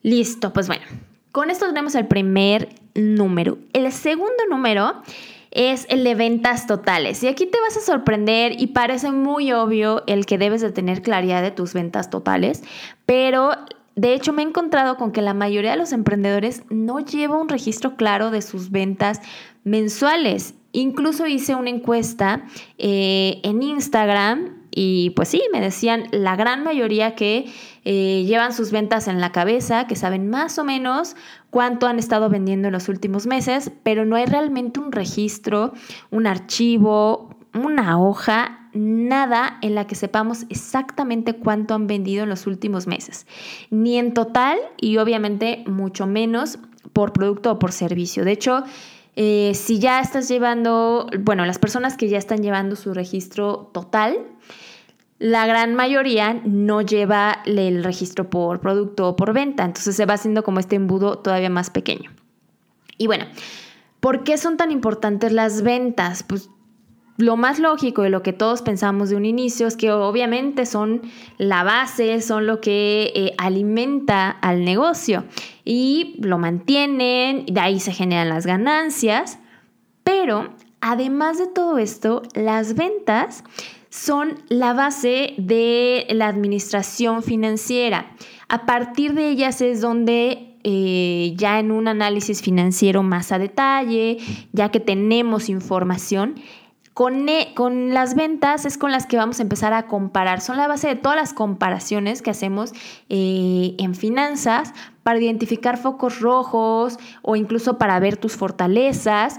Listo, 0.00 0.52
pues 0.52 0.68
bueno, 0.68 0.84
con 1.32 1.50
esto 1.50 1.66
tenemos 1.66 1.96
el 1.96 2.06
primer 2.06 2.68
número. 2.94 3.58
El 3.72 3.90
segundo 3.90 4.44
número 4.48 5.02
es 5.50 5.86
el 5.88 6.04
de 6.04 6.14
ventas 6.14 6.68
totales. 6.68 7.20
Y 7.24 7.26
aquí 7.26 7.46
te 7.46 7.58
vas 7.62 7.76
a 7.76 7.80
sorprender 7.80 8.52
y 8.56 8.68
parece 8.68 9.10
muy 9.10 9.50
obvio 9.52 10.04
el 10.06 10.24
que 10.24 10.38
debes 10.38 10.60
de 10.60 10.70
tener 10.70 11.02
claridad 11.02 11.42
de 11.42 11.50
tus 11.50 11.74
ventas 11.74 12.10
totales, 12.10 12.62
pero 13.06 13.50
de 13.96 14.14
hecho 14.14 14.32
me 14.32 14.42
he 14.42 14.46
encontrado 14.46 14.96
con 14.96 15.10
que 15.10 15.20
la 15.20 15.34
mayoría 15.34 15.72
de 15.72 15.78
los 15.78 15.90
emprendedores 15.90 16.62
no 16.70 17.00
lleva 17.00 17.40
un 17.40 17.48
registro 17.48 17.96
claro 17.96 18.30
de 18.30 18.42
sus 18.42 18.70
ventas 18.70 19.20
mensuales. 19.64 20.54
Incluso 20.78 21.26
hice 21.26 21.56
una 21.56 21.70
encuesta 21.70 22.44
eh, 22.78 23.40
en 23.42 23.64
Instagram 23.64 24.58
y 24.70 25.10
pues 25.10 25.26
sí, 25.26 25.42
me 25.52 25.60
decían 25.60 26.04
la 26.12 26.36
gran 26.36 26.62
mayoría 26.62 27.16
que 27.16 27.46
eh, 27.84 28.22
llevan 28.24 28.52
sus 28.52 28.70
ventas 28.70 29.08
en 29.08 29.20
la 29.20 29.32
cabeza, 29.32 29.88
que 29.88 29.96
saben 29.96 30.30
más 30.30 30.56
o 30.56 30.62
menos 30.62 31.16
cuánto 31.50 31.88
han 31.88 31.98
estado 31.98 32.30
vendiendo 32.30 32.68
en 32.68 32.74
los 32.74 32.88
últimos 32.88 33.26
meses, 33.26 33.72
pero 33.82 34.04
no 34.04 34.14
hay 34.14 34.26
realmente 34.26 34.78
un 34.78 34.92
registro, 34.92 35.72
un 36.12 36.28
archivo, 36.28 37.34
una 37.54 38.00
hoja, 38.00 38.70
nada 38.72 39.58
en 39.62 39.74
la 39.74 39.88
que 39.88 39.96
sepamos 39.96 40.44
exactamente 40.48 41.32
cuánto 41.32 41.74
han 41.74 41.88
vendido 41.88 42.22
en 42.22 42.28
los 42.28 42.46
últimos 42.46 42.86
meses, 42.86 43.26
ni 43.70 43.98
en 43.98 44.14
total 44.14 44.58
y 44.80 44.98
obviamente 44.98 45.64
mucho 45.66 46.06
menos 46.06 46.60
por 46.92 47.12
producto 47.12 47.50
o 47.50 47.58
por 47.58 47.72
servicio. 47.72 48.24
De 48.24 48.30
hecho, 48.30 48.62
eh, 49.20 49.52
si 49.56 49.80
ya 49.80 49.98
estás 49.98 50.28
llevando, 50.28 51.10
bueno, 51.18 51.44
las 51.44 51.58
personas 51.58 51.96
que 51.96 52.08
ya 52.08 52.18
están 52.18 52.40
llevando 52.40 52.76
su 52.76 52.94
registro 52.94 53.68
total, 53.74 54.16
la 55.18 55.44
gran 55.44 55.74
mayoría 55.74 56.40
no 56.44 56.82
lleva 56.82 57.42
el 57.44 57.82
registro 57.82 58.30
por 58.30 58.60
producto 58.60 59.08
o 59.08 59.16
por 59.16 59.32
venta, 59.32 59.64
entonces 59.64 59.96
se 59.96 60.06
va 60.06 60.14
haciendo 60.14 60.44
como 60.44 60.60
este 60.60 60.76
embudo 60.76 61.18
todavía 61.18 61.50
más 61.50 61.68
pequeño. 61.68 62.12
Y 62.96 63.08
bueno, 63.08 63.24
¿por 63.98 64.22
qué 64.22 64.38
son 64.38 64.56
tan 64.56 64.70
importantes 64.70 65.32
las 65.32 65.62
ventas? 65.62 66.22
Pues 66.22 66.48
lo 67.18 67.36
más 67.36 67.58
lógico 67.58 68.06
y 68.06 68.10
lo 68.10 68.22
que 68.22 68.32
todos 68.32 68.62
pensamos 68.62 69.10
de 69.10 69.16
un 69.16 69.26
inicio 69.26 69.66
es 69.66 69.76
que 69.76 69.90
obviamente 69.90 70.66
son 70.66 71.02
la 71.36 71.64
base, 71.64 72.20
son 72.22 72.46
lo 72.46 72.60
que 72.60 73.12
eh, 73.14 73.34
alimenta 73.38 74.30
al 74.30 74.64
negocio 74.64 75.24
y 75.64 76.14
lo 76.20 76.38
mantienen, 76.38 77.44
de 77.46 77.60
ahí 77.60 77.80
se 77.80 77.92
generan 77.92 78.28
las 78.28 78.46
ganancias, 78.46 79.40
pero 80.04 80.50
además 80.80 81.38
de 81.38 81.48
todo 81.48 81.78
esto, 81.78 82.22
las 82.34 82.74
ventas 82.74 83.42
son 83.90 84.36
la 84.48 84.72
base 84.72 85.34
de 85.38 86.06
la 86.10 86.28
administración 86.28 87.24
financiera. 87.24 88.12
A 88.48 88.64
partir 88.64 89.14
de 89.14 89.28
ellas 89.28 89.60
es 89.60 89.80
donde 89.80 90.56
eh, 90.62 91.32
ya 91.36 91.58
en 91.58 91.72
un 91.72 91.88
análisis 91.88 92.42
financiero 92.42 93.02
más 93.02 93.32
a 93.32 93.38
detalle, 93.38 94.18
ya 94.52 94.70
que 94.70 94.78
tenemos 94.78 95.48
información, 95.48 96.36
con, 96.98 97.28
e, 97.28 97.52
con, 97.54 97.94
las 97.94 98.16
ventas 98.16 98.64
es 98.64 98.76
con 98.76 98.90
las 98.90 99.06
que 99.06 99.16
vamos 99.16 99.38
a 99.38 99.42
empezar 99.42 99.72
a 99.72 99.86
comparar. 99.86 100.40
Son 100.40 100.56
la 100.56 100.66
base 100.66 100.88
de 100.88 100.96
todas 100.96 101.16
las 101.16 101.32
comparaciones 101.32 102.22
que 102.22 102.30
hacemos 102.30 102.72
eh, 103.08 103.76
en 103.78 103.94
finanzas 103.94 104.74
para 105.04 105.20
identificar 105.20 105.78
focos 105.78 106.18
rojos 106.18 106.98
o 107.22 107.36
incluso 107.36 107.78
para 107.78 108.00
ver 108.00 108.16
tus 108.16 108.34
fortalezas 108.34 109.38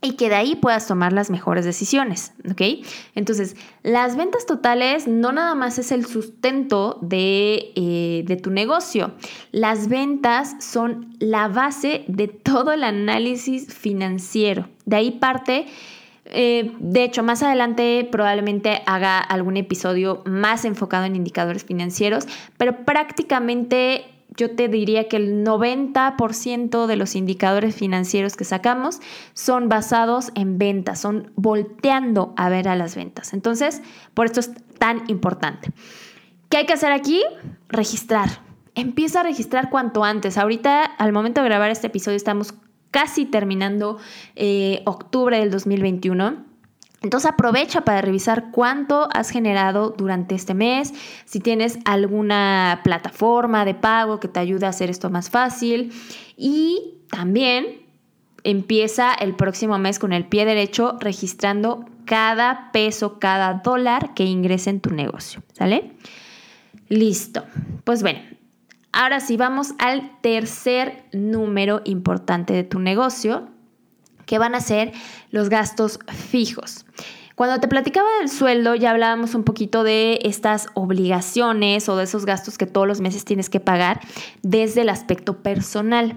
y 0.00 0.14
que 0.14 0.28
de 0.28 0.34
ahí 0.34 0.56
puedas 0.56 0.88
tomar 0.88 1.12
las 1.12 1.30
mejores 1.30 1.64
decisiones, 1.64 2.32
¿ok? 2.50 2.84
Entonces, 3.14 3.54
las 3.84 4.16
ventas 4.16 4.44
totales 4.44 5.06
no 5.06 5.30
nada 5.30 5.54
más 5.54 5.78
es 5.78 5.92
el 5.92 6.04
sustento 6.04 6.98
de, 7.00 7.70
eh, 7.76 8.24
de, 8.26 8.36
tu 8.36 8.50
negocio, 8.50 9.12
las 9.52 9.86
ventas 9.86 10.56
son 10.58 11.14
la 11.20 11.46
base 11.46 12.04
de 12.08 12.26
todo 12.26 12.72
el 12.72 12.82
análisis 12.82 13.72
financiero. 13.72 14.68
De 14.84 14.96
ahí 14.96 15.12
parte... 15.12 15.66
Eh, 16.26 16.72
de 16.78 17.04
hecho, 17.04 17.22
más 17.22 17.42
adelante 17.42 18.08
probablemente 18.10 18.82
haga 18.86 19.18
algún 19.18 19.56
episodio 19.56 20.22
más 20.24 20.64
enfocado 20.64 21.04
en 21.04 21.16
indicadores 21.16 21.64
financieros, 21.64 22.26
pero 22.56 22.84
prácticamente 22.84 24.04
yo 24.36 24.54
te 24.54 24.68
diría 24.68 25.08
que 25.08 25.16
el 25.16 25.44
90% 25.44 26.86
de 26.86 26.96
los 26.96 27.16
indicadores 27.16 27.74
financieros 27.74 28.36
que 28.36 28.44
sacamos 28.44 29.00
son 29.34 29.68
basados 29.68 30.30
en 30.34 30.58
ventas, 30.58 31.00
son 31.00 31.32
volteando 31.36 32.32
a 32.36 32.48
ver 32.48 32.68
a 32.68 32.76
las 32.76 32.96
ventas. 32.96 33.34
Entonces, 33.34 33.82
por 34.14 34.26
esto 34.26 34.40
es 34.40 34.52
tan 34.78 35.04
importante. 35.08 35.70
¿Qué 36.48 36.58
hay 36.58 36.66
que 36.66 36.72
hacer 36.72 36.92
aquí? 36.92 37.22
Registrar. 37.68 38.40
Empieza 38.74 39.20
a 39.20 39.22
registrar 39.22 39.68
cuanto 39.68 40.02
antes. 40.02 40.38
Ahorita, 40.38 40.84
al 40.84 41.12
momento 41.12 41.42
de 41.42 41.48
grabar 41.48 41.70
este 41.70 41.88
episodio, 41.88 42.16
estamos 42.16 42.54
casi 42.92 43.24
terminando 43.24 43.98
eh, 44.36 44.82
octubre 44.84 45.36
del 45.40 45.50
2021. 45.50 46.44
Entonces 47.02 47.28
aprovecha 47.28 47.80
para 47.80 48.00
revisar 48.00 48.52
cuánto 48.52 49.08
has 49.12 49.30
generado 49.30 49.90
durante 49.90 50.36
este 50.36 50.54
mes, 50.54 50.94
si 51.24 51.40
tienes 51.40 51.80
alguna 51.84 52.80
plataforma 52.84 53.64
de 53.64 53.74
pago 53.74 54.20
que 54.20 54.28
te 54.28 54.38
ayude 54.38 54.66
a 54.66 54.68
hacer 54.68 54.88
esto 54.88 55.10
más 55.10 55.28
fácil 55.28 55.92
y 56.36 57.00
también 57.10 57.82
empieza 58.44 59.12
el 59.14 59.34
próximo 59.34 59.78
mes 59.78 59.98
con 59.98 60.12
el 60.12 60.26
pie 60.26 60.44
derecho 60.44 60.96
registrando 61.00 61.86
cada 62.04 62.70
peso, 62.72 63.18
cada 63.18 63.54
dólar 63.54 64.14
que 64.14 64.24
ingrese 64.24 64.70
en 64.70 64.80
tu 64.80 64.90
negocio, 64.90 65.42
¿sale? 65.52 65.92
Listo. 66.88 67.44
Pues 67.84 68.02
bueno, 68.02 68.20
ahora 68.92 69.20
sí 69.20 69.36
vamos 69.36 69.74
al 69.78 70.18
tercer 70.20 71.04
número 71.12 71.82
importante 71.84 72.52
de 72.52 72.64
tu 72.64 72.78
negocio, 72.78 73.48
que 74.26 74.38
van 74.38 74.54
a 74.54 74.60
ser 74.60 74.92
los 75.30 75.48
gastos 75.48 75.98
fijos. 76.30 76.86
Cuando 77.34 77.60
te 77.60 77.68
platicaba 77.68 78.08
del 78.20 78.28
sueldo, 78.28 78.74
ya 78.74 78.90
hablábamos 78.90 79.34
un 79.34 79.42
poquito 79.42 79.84
de 79.84 80.20
estas 80.22 80.68
obligaciones 80.74 81.88
o 81.88 81.96
de 81.96 82.04
esos 82.04 82.26
gastos 82.26 82.58
que 82.58 82.66
todos 82.66 82.86
los 82.86 83.00
meses 83.00 83.24
tienes 83.24 83.48
que 83.48 83.58
pagar 83.58 84.00
desde 84.42 84.82
el 84.82 84.90
aspecto 84.90 85.42
personal. 85.42 86.14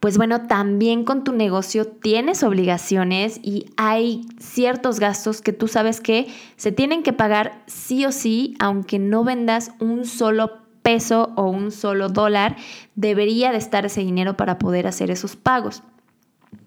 Pues 0.00 0.16
bueno, 0.16 0.48
también 0.48 1.04
con 1.04 1.22
tu 1.22 1.32
negocio 1.32 1.86
tienes 1.86 2.42
obligaciones 2.42 3.38
y 3.40 3.66
hay 3.76 4.26
ciertos 4.40 4.98
gastos 4.98 5.42
que 5.42 5.52
tú 5.52 5.68
sabes 5.68 6.00
que 6.00 6.26
se 6.56 6.72
tienen 6.72 7.04
que 7.04 7.12
pagar 7.12 7.62
sí 7.66 8.04
o 8.04 8.10
sí, 8.10 8.56
aunque 8.58 8.98
no 8.98 9.22
vendas 9.22 9.70
un 9.78 10.04
solo 10.04 10.61
peso 10.82 11.32
o 11.36 11.48
un 11.48 11.70
solo 11.70 12.08
dólar, 12.08 12.56
debería 12.94 13.52
de 13.52 13.58
estar 13.58 13.86
ese 13.86 14.00
dinero 14.00 14.36
para 14.36 14.58
poder 14.58 14.86
hacer 14.86 15.10
esos 15.10 15.36
pagos. 15.36 15.82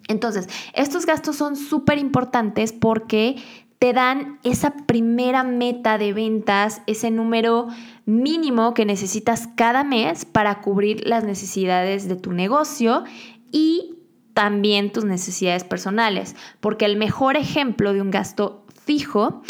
Entonces, 0.08 0.48
estos 0.74 1.06
gastos 1.06 1.36
son 1.36 1.56
súper 1.56 1.98
importantes 1.98 2.74
porque 2.74 3.38
te 3.80 3.94
dan 3.94 4.40
esa 4.44 4.72
primera 4.72 5.44
meta 5.44 5.98
de 5.98 6.14
ventas, 6.14 6.82
ese 6.88 7.12
número 7.12 7.68
mínimo 8.06 8.74
que 8.74 8.86
necesitas 8.86 9.48
cada 9.56 9.84
mes 9.84 10.26
para 10.26 10.62
cubrir 10.62 11.08
las 11.08 11.24
necesidades 11.24 12.08
de 12.08 12.16
tu 12.16 12.32
negocio 12.32 13.04
y 13.52 13.96
también 14.34 14.92
tus 14.92 15.06
necesidades 15.06 15.64
personales, 15.64 16.36
porque 16.60 16.86
el 16.86 16.98
mejor 16.98 17.38
ejemplo 17.38 17.94
de 17.94 18.02
un 18.02 18.12
gasto 18.12 18.66
fijo 18.86 19.42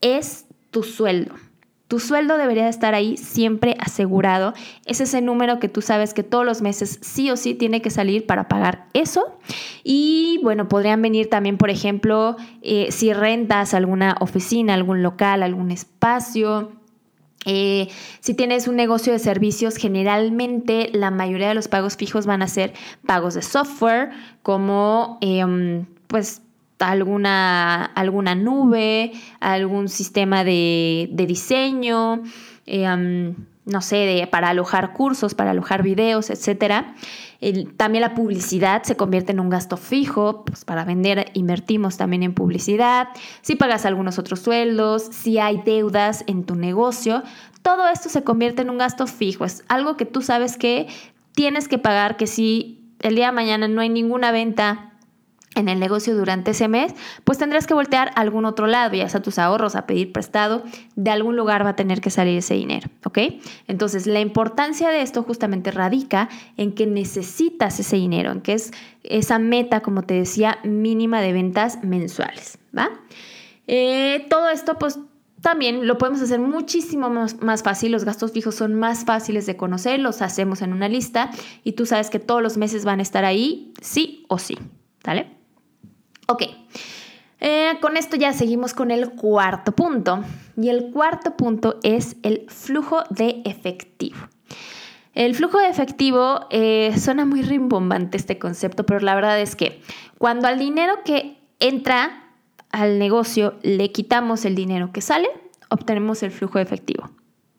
es 0.00 0.46
tu 0.70 0.82
sueldo. 0.82 1.34
Tu 1.88 2.00
sueldo 2.00 2.36
debería 2.36 2.68
estar 2.68 2.94
ahí 2.94 3.16
siempre 3.16 3.76
asegurado. 3.78 4.54
Es 4.86 5.00
ese 5.00 5.20
número 5.20 5.60
que 5.60 5.68
tú 5.68 5.82
sabes 5.82 6.14
que 6.14 6.24
todos 6.24 6.44
los 6.44 6.60
meses 6.60 6.98
sí 7.00 7.30
o 7.30 7.36
sí 7.36 7.54
tiene 7.54 7.80
que 7.80 7.90
salir 7.90 8.26
para 8.26 8.48
pagar 8.48 8.86
eso. 8.92 9.38
Y 9.84 10.40
bueno, 10.42 10.68
podrían 10.68 11.00
venir 11.00 11.30
también, 11.30 11.58
por 11.58 11.70
ejemplo, 11.70 12.36
eh, 12.62 12.88
si 12.90 13.12
rentas 13.12 13.72
alguna 13.72 14.16
oficina, 14.20 14.74
algún 14.74 15.02
local, 15.02 15.44
algún 15.44 15.70
espacio. 15.70 16.72
Eh, 17.44 17.88
si 18.18 18.34
tienes 18.34 18.66
un 18.66 18.74
negocio 18.74 19.12
de 19.12 19.20
servicios, 19.20 19.76
generalmente 19.76 20.90
la 20.92 21.12
mayoría 21.12 21.48
de 21.48 21.54
los 21.54 21.68
pagos 21.68 21.96
fijos 21.96 22.26
van 22.26 22.42
a 22.42 22.48
ser 22.48 22.74
pagos 23.06 23.34
de 23.34 23.42
software, 23.42 24.10
como 24.42 25.18
em, 25.20 25.86
pues 26.08 26.42
alguna, 26.78 27.84
alguna 27.84 28.34
nube, 28.34 29.12
algún 29.40 29.88
sistema 29.88 30.44
de, 30.44 31.08
diseño, 31.10 32.22
eh, 32.66 33.34
no 33.66 33.80
sé, 33.80 34.28
para 34.30 34.50
alojar 34.50 34.92
cursos, 34.92 35.34
para 35.34 35.50
alojar 35.50 35.82
videos, 35.82 36.30
etc. 36.30 36.84
también 37.76 38.02
la 38.02 38.14
publicidad 38.14 38.84
se 38.84 38.96
convierte 38.96 39.32
en 39.32 39.40
un 39.40 39.50
gasto 39.50 39.76
fijo, 39.76 40.44
pues 40.44 40.64
para 40.64 40.84
vender 40.84 41.30
invertimos 41.34 41.96
también 41.96 42.22
en 42.22 42.32
publicidad, 42.32 43.08
si 43.42 43.56
pagas 43.56 43.84
algunos 43.84 44.18
otros 44.18 44.40
sueldos, 44.40 45.02
si 45.10 45.38
hay 45.38 45.62
deudas 45.64 46.22
en 46.28 46.44
tu 46.44 46.54
negocio, 46.54 47.24
todo 47.62 47.88
esto 47.88 48.08
se 48.08 48.22
convierte 48.22 48.62
en 48.62 48.70
un 48.70 48.78
gasto 48.78 49.08
fijo, 49.08 49.44
es 49.44 49.64
algo 49.66 49.96
que 49.96 50.06
tú 50.06 50.22
sabes 50.22 50.56
que 50.56 50.86
tienes 51.32 51.66
que 51.66 51.78
pagar, 51.78 52.16
que 52.16 52.28
si 52.28 52.80
el 53.00 53.16
día 53.16 53.26
de 53.26 53.32
mañana 53.32 53.66
no 53.66 53.80
hay 53.80 53.88
ninguna 53.88 54.30
venta 54.30 54.92
en 55.56 55.68
el 55.68 55.80
negocio 55.80 56.14
durante 56.14 56.52
ese 56.52 56.68
mes, 56.68 56.94
pues 57.24 57.38
tendrás 57.38 57.66
que 57.66 57.74
voltear 57.74 58.08
a 58.14 58.20
algún 58.20 58.44
otro 58.44 58.66
lado, 58.66 58.94
ya 58.94 59.08
sea 59.08 59.22
tus 59.22 59.38
ahorros, 59.38 59.74
a 59.74 59.86
pedir 59.86 60.12
prestado, 60.12 60.62
de 60.94 61.10
algún 61.10 61.34
lugar 61.34 61.64
va 61.64 61.70
a 61.70 61.76
tener 61.76 62.00
que 62.00 62.10
salir 62.10 62.38
ese 62.38 62.54
dinero, 62.54 62.88
¿ok? 63.04 63.18
Entonces, 63.66 64.06
la 64.06 64.20
importancia 64.20 64.90
de 64.90 65.02
esto 65.02 65.22
justamente 65.22 65.70
radica 65.70 66.28
en 66.56 66.72
que 66.72 66.86
necesitas 66.86 67.80
ese 67.80 67.96
dinero, 67.96 68.30
en 68.30 68.42
que 68.42 68.52
es 68.52 68.72
esa 69.02 69.38
meta, 69.38 69.80
como 69.80 70.02
te 70.02 70.14
decía, 70.14 70.58
mínima 70.62 71.20
de 71.20 71.32
ventas 71.32 71.82
mensuales, 71.82 72.58
¿va? 72.76 72.90
Eh, 73.66 74.26
todo 74.28 74.48
esto, 74.48 74.78
pues 74.78 75.00
también 75.40 75.86
lo 75.86 75.98
podemos 75.98 76.20
hacer 76.20 76.40
muchísimo 76.40 77.10
más, 77.10 77.40
más, 77.42 77.62
fácil. 77.62 77.92
Los 77.92 78.04
gastos 78.04 78.32
fijos 78.32 78.54
son 78.54 78.74
más 78.74 79.04
fáciles 79.04 79.46
de 79.46 79.56
conocer, 79.56 80.00
los 80.00 80.22
hacemos 80.22 80.62
en 80.62 80.72
una 80.72 80.88
lista 80.88 81.30
y 81.62 81.72
tú 81.72 81.86
sabes 81.86 82.10
que 82.10 82.18
todos 82.18 82.42
los 82.42 82.56
meses 82.56 82.84
van 82.84 83.00
a 83.00 83.02
estar 83.02 83.24
ahí, 83.24 83.72
sí 83.80 84.24
o 84.28 84.38
sí. 84.38 84.58
¿Vale? 85.04 85.35
Ok, 86.26 86.42
eh, 87.40 87.74
con 87.80 87.96
esto 87.96 88.16
ya 88.16 88.32
seguimos 88.32 88.74
con 88.74 88.90
el 88.90 89.10
cuarto 89.10 89.72
punto. 89.72 90.22
Y 90.56 90.68
el 90.68 90.90
cuarto 90.90 91.36
punto 91.36 91.78
es 91.82 92.16
el 92.22 92.46
flujo 92.48 93.02
de 93.10 93.42
efectivo. 93.44 94.16
El 95.14 95.34
flujo 95.34 95.58
de 95.58 95.68
efectivo 95.68 96.46
eh, 96.50 96.94
suena 96.98 97.24
muy 97.24 97.42
rimbombante 97.42 98.16
este 98.16 98.38
concepto, 98.38 98.84
pero 98.84 99.00
la 99.00 99.14
verdad 99.14 99.40
es 99.40 99.56
que 99.56 99.80
cuando 100.18 100.46
al 100.46 100.58
dinero 100.58 100.92
que 101.04 101.38
entra 101.58 102.24
al 102.70 102.98
negocio 102.98 103.54
le 103.62 103.92
quitamos 103.92 104.44
el 104.44 104.54
dinero 104.54 104.92
que 104.92 105.00
sale, 105.00 105.28
obtenemos 105.70 106.22
el 106.22 106.32
flujo 106.32 106.58
de 106.58 106.64
efectivo. 106.64 107.10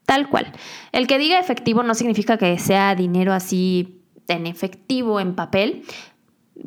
Tal 0.05 0.29
cual. 0.29 0.53
El 0.91 1.07
que 1.07 1.17
diga 1.17 1.39
efectivo 1.39 1.83
no 1.83 1.95
significa 1.95 2.37
que 2.37 2.57
sea 2.59 2.93
dinero 2.95 3.33
así 3.33 4.01
en 4.27 4.45
efectivo, 4.45 5.19
en 5.19 5.35
papel, 5.35 5.83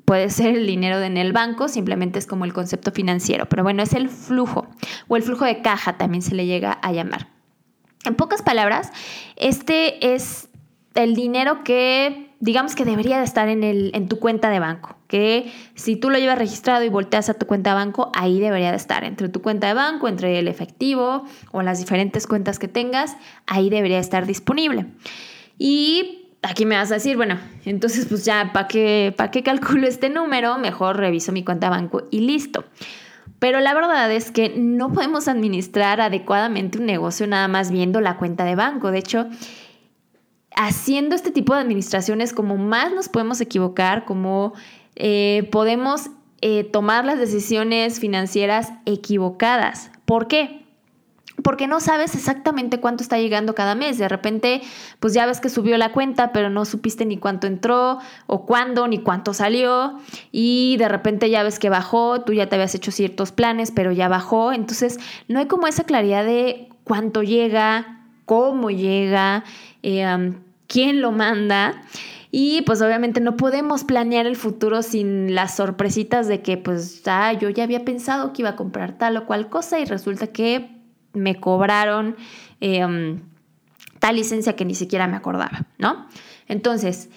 puede 0.05 0.31
ser 0.31 0.57
el 0.57 0.67
dinero 0.67 1.01
en 1.01 1.17
el 1.17 1.33
banco, 1.33 1.69
simplemente 1.69 2.19
es 2.19 2.27
como 2.27 2.45
el 2.45 2.53
concepto 2.53 2.93
financiero, 2.93 3.49
pero 3.49 3.63
bueno, 3.63 3.83
es 3.83 3.93
el 3.93 4.09
flujo 4.09 4.69
o 5.09 5.17
el 5.17 5.23
flujo 5.23 5.45
de 5.45 5.63
caja 5.63 5.97
también 5.99 6.23
se 6.23 6.35
le 6.35 6.47
llega 6.47 6.73
a 6.73 6.93
llamar. 6.93 7.29
En 8.05 8.15
pocas 8.15 8.43
palabras, 8.43 8.91
este 9.37 10.15
es 10.15 10.49
el 10.95 11.15
dinero 11.15 11.65
que 11.65 12.31
digamos 12.41 12.75
que 12.75 12.87
debería 12.87 13.19
de 13.19 13.25
estar 13.25 13.49
en, 13.49 13.63
el, 13.63 13.91
en 13.95 14.09
tu 14.09 14.19
cuenta 14.19 14.49
de 14.49 14.59
banco, 14.59 14.97
que 15.07 15.53
si 15.75 15.97
tú 15.97 16.09
lo 16.09 16.19
llevas 16.19 16.39
registrado 16.39 16.83
y 16.83 16.89
volteas 16.89 17.29
a 17.29 17.35
tu 17.35 17.47
cuenta 17.47 17.71
de 17.71 17.77
banco, 17.77 18.11
ahí 18.15 18.41
debería 18.41 18.71
de 18.71 18.79
estar, 18.79 19.05
entre 19.05 19.29
tu 19.29 19.43
cuenta 19.43 19.67
de 19.69 19.75
banco, 19.75 20.09
entre 20.09 20.39
el 20.39 20.49
efectivo 20.49 21.25
o 21.53 21.63
las 21.63 21.79
diferentes 21.79 22.27
cuentas 22.27 22.59
que 22.59 22.67
tengas, 22.67 23.17
ahí 23.47 23.69
debería 23.69 23.99
estar 23.99 24.27
disponible. 24.27 24.87
Y 25.59 26.20
aquí 26.43 26.65
me 26.65 26.77
vas 26.77 26.91
a 26.91 26.95
decir, 26.95 27.17
bueno, 27.17 27.39
entonces 27.65 28.07
pues 28.07 28.25
ya, 28.25 28.51
¿para 28.53 28.69
qué, 28.69 29.15
¿para 29.17 29.31
qué 29.31 29.43
calculo 29.43 29.87
este 29.87 30.09
número? 30.09 30.59
Mejor 30.59 30.97
reviso 30.97 31.33
mi 31.33 31.45
cuenta 31.45 31.67
de 31.67 31.71
banco 31.71 32.03
y 32.11 32.21
listo. 32.21 32.65
Pero 33.39 33.61
la 33.61 33.73
verdad 33.73 34.11
es 34.13 34.31
que 34.31 34.55
no 34.57 34.93
podemos 34.93 35.27
administrar 35.27 36.01
adecuadamente 36.01 36.79
un 36.79 36.87
negocio 36.87 37.27
nada 37.27 37.49
más 37.49 37.71
viendo 37.71 38.01
la 38.01 38.19
cuenta 38.19 38.45
de 38.45 38.55
banco. 38.55 38.91
De 38.91 38.99
hecho, 38.99 39.27
haciendo 40.55 41.15
este 41.15 41.31
tipo 41.31 41.55
de 41.55 41.61
administraciones, 41.61 42.35
como 42.35 42.59
más 42.59 42.93
nos 42.93 43.09
podemos 43.09 43.41
equivocar, 43.41 44.05
como 44.05 44.53
eh, 44.97 45.49
podemos 45.51 46.11
eh, 46.43 46.65
tomar 46.65 47.07
las 47.07 47.19
decisiones 47.19 47.99
financieras 47.99 48.73
equivocadas. 48.85 49.91
¿Por 50.05 50.29
qué? 50.29 50.60
Porque 51.43 51.67
no 51.67 51.81
sabes 51.81 52.15
exactamente 52.15 52.81
cuánto 52.81 53.03
está 53.03 53.19
llegando 53.19 53.55
cada 53.55 53.75
mes. 53.75 53.99
De 53.99 54.09
repente, 54.09 54.63
pues 54.99 55.15
ya 55.15 55.27
ves 55.27 55.41
que 55.41 55.49
subió 55.49 55.77
la 55.79 55.93
cuenta, 55.93 56.33
pero 56.33 56.51
no 56.51 56.65
supiste 56.65 57.05
ni 57.05 57.17
cuánto 57.17 57.47
entró, 57.47 57.99
o 58.27 58.47
cuándo, 58.47 58.87
ni 58.89 58.99
cuánto 58.99 59.35
salió, 59.35 59.99
y 60.33 60.77
de 60.79 60.89
repente 60.89 61.31
ya 61.31 61.43
ves 61.43 61.59
que 61.59 61.69
bajó, 61.69 62.23
tú 62.23 62.33
ya 62.33 62.49
te 62.49 62.57
habías 62.57 62.75
hecho 62.75 62.91
ciertos 62.91 63.33
planes, 63.33 63.71
pero 63.71 63.93
ya 63.93 64.09
bajó. 64.09 64.53
Entonces, 64.53 64.99
no 65.29 65.39
hay 65.39 65.47
como 65.47 65.67
esa 65.67 65.85
claridad 65.85 66.25
de 66.25 66.69
cuánto 66.85 67.23
llega, 67.23 68.05
cómo 68.27 68.71
llega, 68.71 69.45
eh, 69.83 70.33
quién 70.67 71.01
lo 71.01 71.13
manda. 71.13 71.83
Y 72.33 72.63
pues 72.63 72.81
obviamente 72.81 73.21
no 73.21 73.37
podemos 73.37 73.83
planear 73.83 74.27
el 74.27 74.37
futuro 74.37 74.83
sin 74.83 75.35
las 75.35 75.57
sorpresitas 75.57 76.29
de 76.29 76.43
que 76.43 76.57
pues 76.57 77.03
ah, 77.07 77.33
yo 77.33 77.49
ya 77.49 77.65
había 77.65 77.85
pensado 77.85 78.33
que 78.33 78.43
iba 78.43 78.51
a 78.51 78.57
comprar 78.57 78.97
tal 78.97 79.17
o 79.17 79.27
cual 79.27 79.49
cosa 79.49 79.81
y 79.81 79.85
resulta 79.85 80.29
que 80.29 80.80
me 81.13 81.41
cobraron 81.41 82.17
em, 82.61 83.21
tal 83.99 84.17
licencia 84.17 84.57
que 84.57 84.65
ni 84.65 84.75
siquiera 84.75 85.07
me 85.07 85.17
acordaba, 85.17 85.67
¿no? 85.79 86.07
Entonces, 86.49 87.11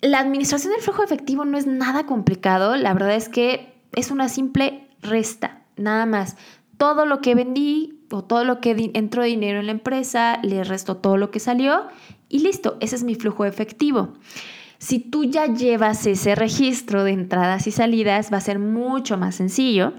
la 0.00 0.18
administración 0.18 0.72
del 0.72 0.82
flujo 0.82 1.02
efectivo 1.02 1.44
no 1.44 1.56
es 1.56 1.66
nada 1.66 2.06
complicado, 2.06 2.76
la 2.76 2.92
verdad 2.92 3.14
es 3.14 3.28
que 3.28 3.74
es 3.92 4.10
una 4.10 4.28
simple 4.28 4.88
resta, 5.00 5.62
nada 5.76 6.06
más. 6.06 6.36
Todo 6.76 7.06
lo 7.06 7.20
que 7.20 7.34
vendí 7.34 8.04
o 8.10 8.22
todo 8.22 8.44
lo 8.44 8.60
que 8.60 8.90
entró 8.94 9.22
dinero 9.22 9.60
en 9.60 9.66
la 9.66 9.72
empresa, 9.72 10.38
le 10.42 10.62
resto 10.64 10.96
todo 10.96 11.16
lo 11.16 11.30
que 11.30 11.40
salió 11.40 11.86
y 12.28 12.40
listo, 12.40 12.76
ese 12.80 12.96
es 12.96 13.04
mi 13.04 13.14
flujo 13.14 13.44
efectivo. 13.44 14.14
Si 14.78 14.98
tú 14.98 15.24
ya 15.24 15.46
llevas 15.46 16.06
ese 16.06 16.34
registro 16.34 17.04
de 17.04 17.12
entradas 17.12 17.66
y 17.66 17.70
salidas, 17.70 18.32
va 18.32 18.38
a 18.38 18.42
ser 18.42 18.58
mucho 18.58 19.16
más 19.16 19.36
sencillo 19.36 19.94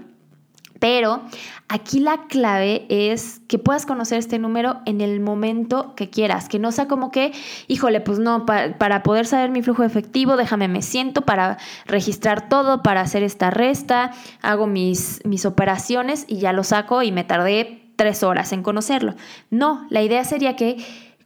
pero 0.78 1.22
aquí 1.68 2.00
la 2.00 2.26
clave 2.28 2.86
es 2.88 3.40
que 3.48 3.58
puedas 3.58 3.86
conocer 3.86 4.18
este 4.18 4.38
número 4.38 4.80
en 4.84 5.00
el 5.00 5.20
momento 5.20 5.94
que 5.94 6.10
quieras, 6.10 6.48
que 6.48 6.58
no 6.58 6.72
sea 6.72 6.86
como 6.88 7.10
que, 7.10 7.32
híjole, 7.68 8.00
pues 8.00 8.18
no, 8.18 8.46
para 8.46 9.02
poder 9.02 9.26
saber 9.26 9.50
mi 9.50 9.62
flujo 9.62 9.84
efectivo, 9.84 10.36
déjame, 10.36 10.68
me 10.68 10.82
siento 10.82 11.22
para 11.22 11.58
registrar 11.86 12.48
todo, 12.48 12.82
para 12.82 13.00
hacer 13.00 13.22
esta 13.22 13.50
resta, 13.50 14.12
hago 14.42 14.66
mis, 14.66 15.20
mis 15.24 15.46
operaciones 15.46 16.24
y 16.28 16.38
ya 16.38 16.52
lo 16.52 16.64
saco 16.64 17.02
y 17.02 17.12
me 17.12 17.24
tardé 17.24 17.90
tres 17.96 18.22
horas 18.22 18.52
en 18.52 18.62
conocerlo. 18.62 19.14
No, 19.50 19.86
la 19.90 20.02
idea 20.02 20.22
sería 20.24 20.56
que 20.56 20.76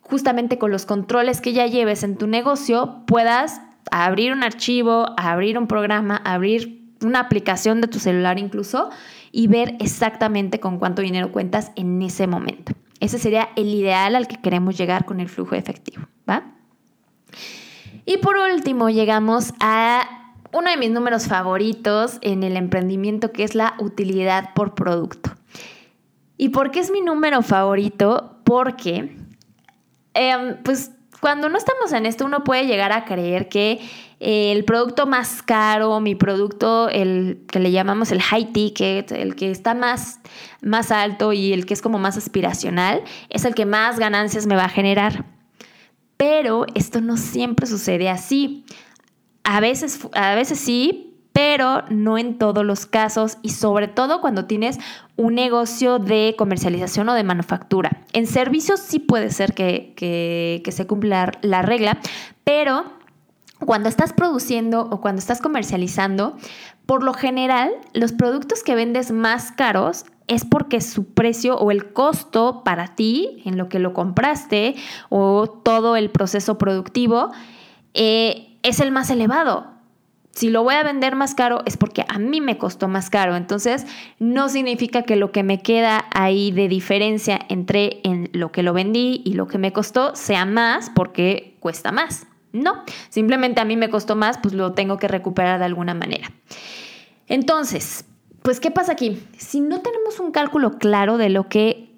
justamente 0.01 0.59
con 0.59 0.71
los 0.71 0.87
controles 0.87 1.41
que 1.41 1.53
ya 1.53 1.67
lleves 1.67 2.03
en 2.03 2.17
tu 2.17 2.27
negocio 2.27 3.03
puedas 3.07 3.61
abrir 3.91 4.33
un 4.33 4.43
archivo, 4.43 5.07
abrir 5.17 5.59
un 5.59 5.67
programa, 5.67 6.17
abrir 6.17 6.81
una 7.03 7.21
aplicación 7.21 7.81
de 7.81 7.89
tu 7.89 7.99
celular 7.99 8.39
incluso 8.39 8.91
y 9.33 9.47
ver 9.47 9.77
exactamente 9.81 10.61
con 10.61 10.79
cuánto 10.79 11.03
dinero 11.03 11.33
cuentas 11.33 11.73
en 11.77 12.01
ese 12.03 12.27
momento. 12.27 12.73
Ese 13.01 13.19
sería 13.19 13.49
el 13.57 13.69
ideal 13.69 14.15
al 14.15 14.29
que 14.29 14.37
queremos 14.37 14.77
llegar 14.77 15.05
con 15.05 15.21
el 15.21 15.29
flujo 15.29 15.55
efectivo, 15.55 16.07
¿va? 16.29 16.53
Y 18.05 18.19
por 18.19 18.37
último, 18.37 18.91
llegamos 18.91 19.53
a 19.61 20.35
uno 20.53 20.71
de 20.71 20.77
mis 20.77 20.91
números 20.91 21.27
favoritos 21.27 22.19
en 22.23 22.43
el 22.43 22.57
emprendimiento, 22.57 23.33
que 23.33 23.45
es 23.45 23.55
la 23.55 23.75
utilidad 23.79 24.53
por 24.55 24.75
producto. 24.75 25.31
¿Y 26.37 26.49
por 26.49 26.71
qué 26.71 26.81
es 26.81 26.91
mi 26.91 27.01
número 27.01 27.43
favorito? 27.43 28.41
Porque, 28.45 29.17
em, 30.15 30.57
pues, 30.63 30.91
cuando 31.21 31.49
no 31.49 31.59
estamos 31.59 31.93
en 31.93 32.07
esto, 32.07 32.25
uno 32.25 32.45
puede 32.45 32.67
llegar 32.67 32.93
a 32.93 33.05
creer 33.05 33.49
que 33.49 33.81
el 34.21 34.65
producto 34.65 35.07
más 35.07 35.43
caro, 35.43 35.99
mi 36.01 36.15
producto, 36.15 36.89
el 36.89 37.45
que 37.51 37.59
le 37.59 37.71
llamamos 37.71 38.13
el 38.13 38.21
high 38.21 38.53
ticket, 38.53 39.13
el 39.13 39.35
que 39.35 39.51
está 39.51 39.75
más, 39.75 40.21
más 40.63 40.91
alto 40.91 41.33
y 41.33 41.53
el 41.53 41.65
que 41.67 41.75
es 41.75 41.83
como 41.83 41.99
más 41.99 42.17
aspiracional, 42.17 43.03
es 43.31 43.45
el 43.45 43.55
que 43.55 43.67
más 43.67 43.99
ganancias 43.99 44.47
me 44.47 44.57
va 44.57 44.65
a 44.65 44.69
generar. 44.69 45.25
Pero 46.17 46.67
esto 46.75 47.01
no 47.01 47.17
siempre 47.17 47.67
sucede 47.67 48.11
así. 48.11 48.65
A 49.43 49.61
veces, 49.61 50.01
a 50.13 50.35
veces 50.35 50.61
sí, 50.61 51.10
pero 51.33 51.85
no 51.89 52.19
en 52.19 52.39
todos 52.39 52.65
los 52.65 52.87
casos 52.87 53.39
y 53.43 53.51
sobre 53.51 53.89
todo 53.89 54.21
cuando 54.21 54.47
tienes 54.47 54.79
un 55.17 55.35
negocio 55.35 55.99
de 55.99 56.35
comercialización 56.37 57.09
o 57.09 57.15
de 57.15 57.25
manufactura. 57.25 58.03
En 58.13 58.27
servicios 58.27 58.81
sí 58.81 58.99
puede 58.99 59.31
ser 59.31 59.55
que, 59.55 60.63
se 60.71 60.87
cumpla 60.87 61.33
la 61.43 61.63
regla, 61.63 61.99
pero 62.45 62.85
cuando 63.65 63.89
estás 63.89 64.13
produciendo 64.13 64.89
o 64.91 65.01
cuando 65.01 65.21
estás 65.21 65.41
comercializando, 65.41 66.37
por 66.87 67.03
lo 67.03 67.13
general 67.13 67.71
los 67.93 68.13
productos 68.13 68.63
que 68.63 68.75
vendes 68.75 69.13
más 69.13 69.53
caros 69.53 70.07
es 70.27 70.45
porque 70.45 70.81
su 70.81 71.13
precio 71.13 71.57
o 71.59 71.71
el 71.71 71.93
costo 71.93 72.63
para 72.65 72.95
ti 72.95 73.43
en 73.45 73.57
lo 73.57 73.69
que 73.69 73.79
lo 73.79 73.93
compraste 73.93 74.77
o 75.09 75.49
todo 75.49 75.97
el 75.97 76.11
proceso 76.11 76.57
productivo 76.57 77.31
eh, 77.95 78.57
es 78.63 78.81
el 78.81 78.93
más 78.93 79.11
elevado 79.11 79.80
si 80.33 80.49
lo 80.49 80.63
voy 80.63 80.75
a 80.75 80.83
vender 80.83 81.17
más 81.17 81.35
caro 81.35 81.63
es 81.67 81.77
porque 81.77 82.05
a 82.09 82.19
mí 82.19 82.41
me 82.41 82.57
costó 82.57 82.89
más 82.89 83.11
caro. 83.11 83.37
Entonces, 83.37 83.87
no 84.19 84.49
significa 84.49 85.03
que 85.03 85.17
lo 85.17 85.33
que 85.33 85.43
me 85.43 85.61
queda 85.61 86.07
ahí 86.13 86.53
de 86.53 86.69
diferencia 86.69 87.41
entre 87.49 88.01
en 88.05 88.31
lo 88.33 88.53
que 88.53 88.63
lo 88.63 88.73
vendí 88.73 89.23
y 89.25 89.35
lo 89.35 89.49
que 89.49 89.59
me 89.59 89.73
costó 89.73 90.15
sea 90.15 90.47
más 90.47 90.91
porque 90.91 91.57
cuesta 91.61 91.93
más. 91.93 92.27
No, 92.53 92.83
simplemente 93.11 93.61
a 93.61 93.65
mí 93.65 93.77
me 93.77 93.91
costó 93.91 94.17
más, 94.17 94.39
pues 94.39 94.55
lo 94.55 94.73
tengo 94.73 94.99
que 94.99 95.09
recuperar 95.09 95.59
de 95.59 95.67
alguna 95.67 95.95
manera. 95.95 96.33
Entonces, 97.29 98.05
pues, 98.43 98.59
¿qué 98.59 98.71
pasa 98.71 98.93
aquí? 98.93 99.23
Si 99.37 99.61
no 99.61 99.81
tenemos 99.81 100.19
un 100.19 100.33
cálculo 100.33 100.79
claro 100.79 101.17
de 101.17 101.29
lo 101.29 101.49
que 101.49 101.90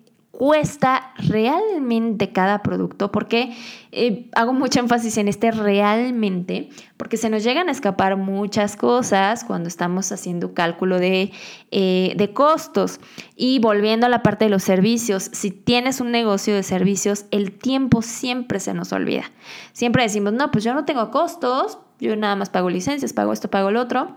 cuesta 0.42 1.12
realmente 1.18 2.32
cada 2.32 2.64
producto, 2.64 3.12
porque 3.12 3.54
eh, 3.92 4.28
hago 4.34 4.52
mucho 4.52 4.80
énfasis 4.80 5.16
en 5.18 5.28
este 5.28 5.52
realmente, 5.52 6.68
porque 6.96 7.16
se 7.16 7.30
nos 7.30 7.44
llegan 7.44 7.68
a 7.68 7.70
escapar 7.70 8.16
muchas 8.16 8.74
cosas 8.74 9.44
cuando 9.44 9.68
estamos 9.68 10.10
haciendo 10.10 10.52
cálculo 10.52 10.98
de, 10.98 11.30
eh, 11.70 12.14
de 12.16 12.32
costos. 12.32 12.98
Y 13.36 13.60
volviendo 13.60 14.06
a 14.06 14.08
la 14.08 14.24
parte 14.24 14.46
de 14.46 14.50
los 14.50 14.64
servicios, 14.64 15.30
si 15.32 15.52
tienes 15.52 16.00
un 16.00 16.10
negocio 16.10 16.56
de 16.56 16.64
servicios, 16.64 17.26
el 17.30 17.52
tiempo 17.52 18.02
siempre 18.02 18.58
se 18.58 18.74
nos 18.74 18.92
olvida. 18.92 19.30
Siempre 19.72 20.02
decimos, 20.02 20.32
no, 20.32 20.50
pues 20.50 20.64
yo 20.64 20.74
no 20.74 20.84
tengo 20.84 21.12
costos, 21.12 21.78
yo 22.00 22.16
nada 22.16 22.34
más 22.34 22.50
pago 22.50 22.68
licencias, 22.68 23.12
pago 23.12 23.32
esto, 23.32 23.48
pago 23.48 23.70
lo 23.70 23.80
otro. 23.80 24.16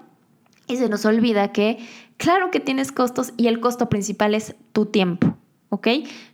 Y 0.67 0.77
se 0.77 0.89
nos 0.89 1.05
olvida 1.05 1.51
que, 1.51 1.77
claro 2.17 2.49
que 2.49 2.59
tienes 2.59 2.91
costos 2.91 3.31
y 3.37 3.45
el 3.45 3.59
costo 3.59 3.89
principal 3.89 4.33
es 4.33 4.55
tu 4.73 4.87
tiempo. 4.87 5.37
¿Ok? 5.75 5.87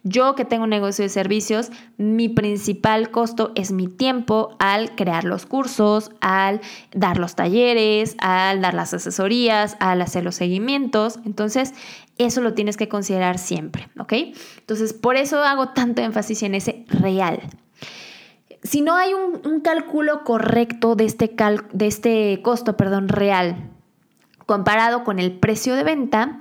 Yo 0.04 0.36
que 0.36 0.46
tengo 0.46 0.66
un 0.66 0.70
negocio 0.70 1.04
de 1.04 1.10
servicios, 1.10 1.72
mi 1.98 2.30
principal 2.30 3.10
costo 3.10 3.52
es 3.56 3.72
mi 3.72 3.88
tiempo 3.88 4.56
al 4.60 4.96
crear 4.96 5.24
los 5.24 5.48
cursos, 5.48 6.12
al 6.22 6.62
dar 6.94 7.18
los 7.18 7.36
talleres, 7.36 8.16
al 8.20 8.62
dar 8.62 8.76
las 8.76 8.94
asesorías, 8.94 9.78
al 9.80 10.02
hacer 10.04 10.24
los 10.24 10.36
seguimientos. 10.36 11.20
Entonces, 11.26 11.74
eso 12.20 12.42
lo 12.42 12.54
tienes 12.54 12.78
que 12.78 12.88
considerar 12.88 13.40
siempre, 13.40 13.90
¿ok? 14.00 14.14
Entonces, 14.60 14.94
por 14.94 15.16
eso 15.16 15.44
hago 15.44 15.70
tanto 15.70 16.04
énfasis 16.04 16.44
en 16.44 16.54
ese 16.54 16.86
real. 16.88 17.40
Si 18.62 18.82
no 18.82 18.96
hay 18.96 19.14
un, 19.16 19.62
cálculo 19.62 20.24
correcto 20.24 20.96
de 20.96 21.06
este, 21.06 21.36
de 21.74 21.88
este 21.88 22.42
costo, 22.44 22.78
perdón, 22.78 23.10
real, 23.10 23.56
comparado 24.46 25.04
con 25.04 25.18
el 25.18 25.32
precio 25.32 25.76
de 25.76 25.84
venta, 25.84 26.40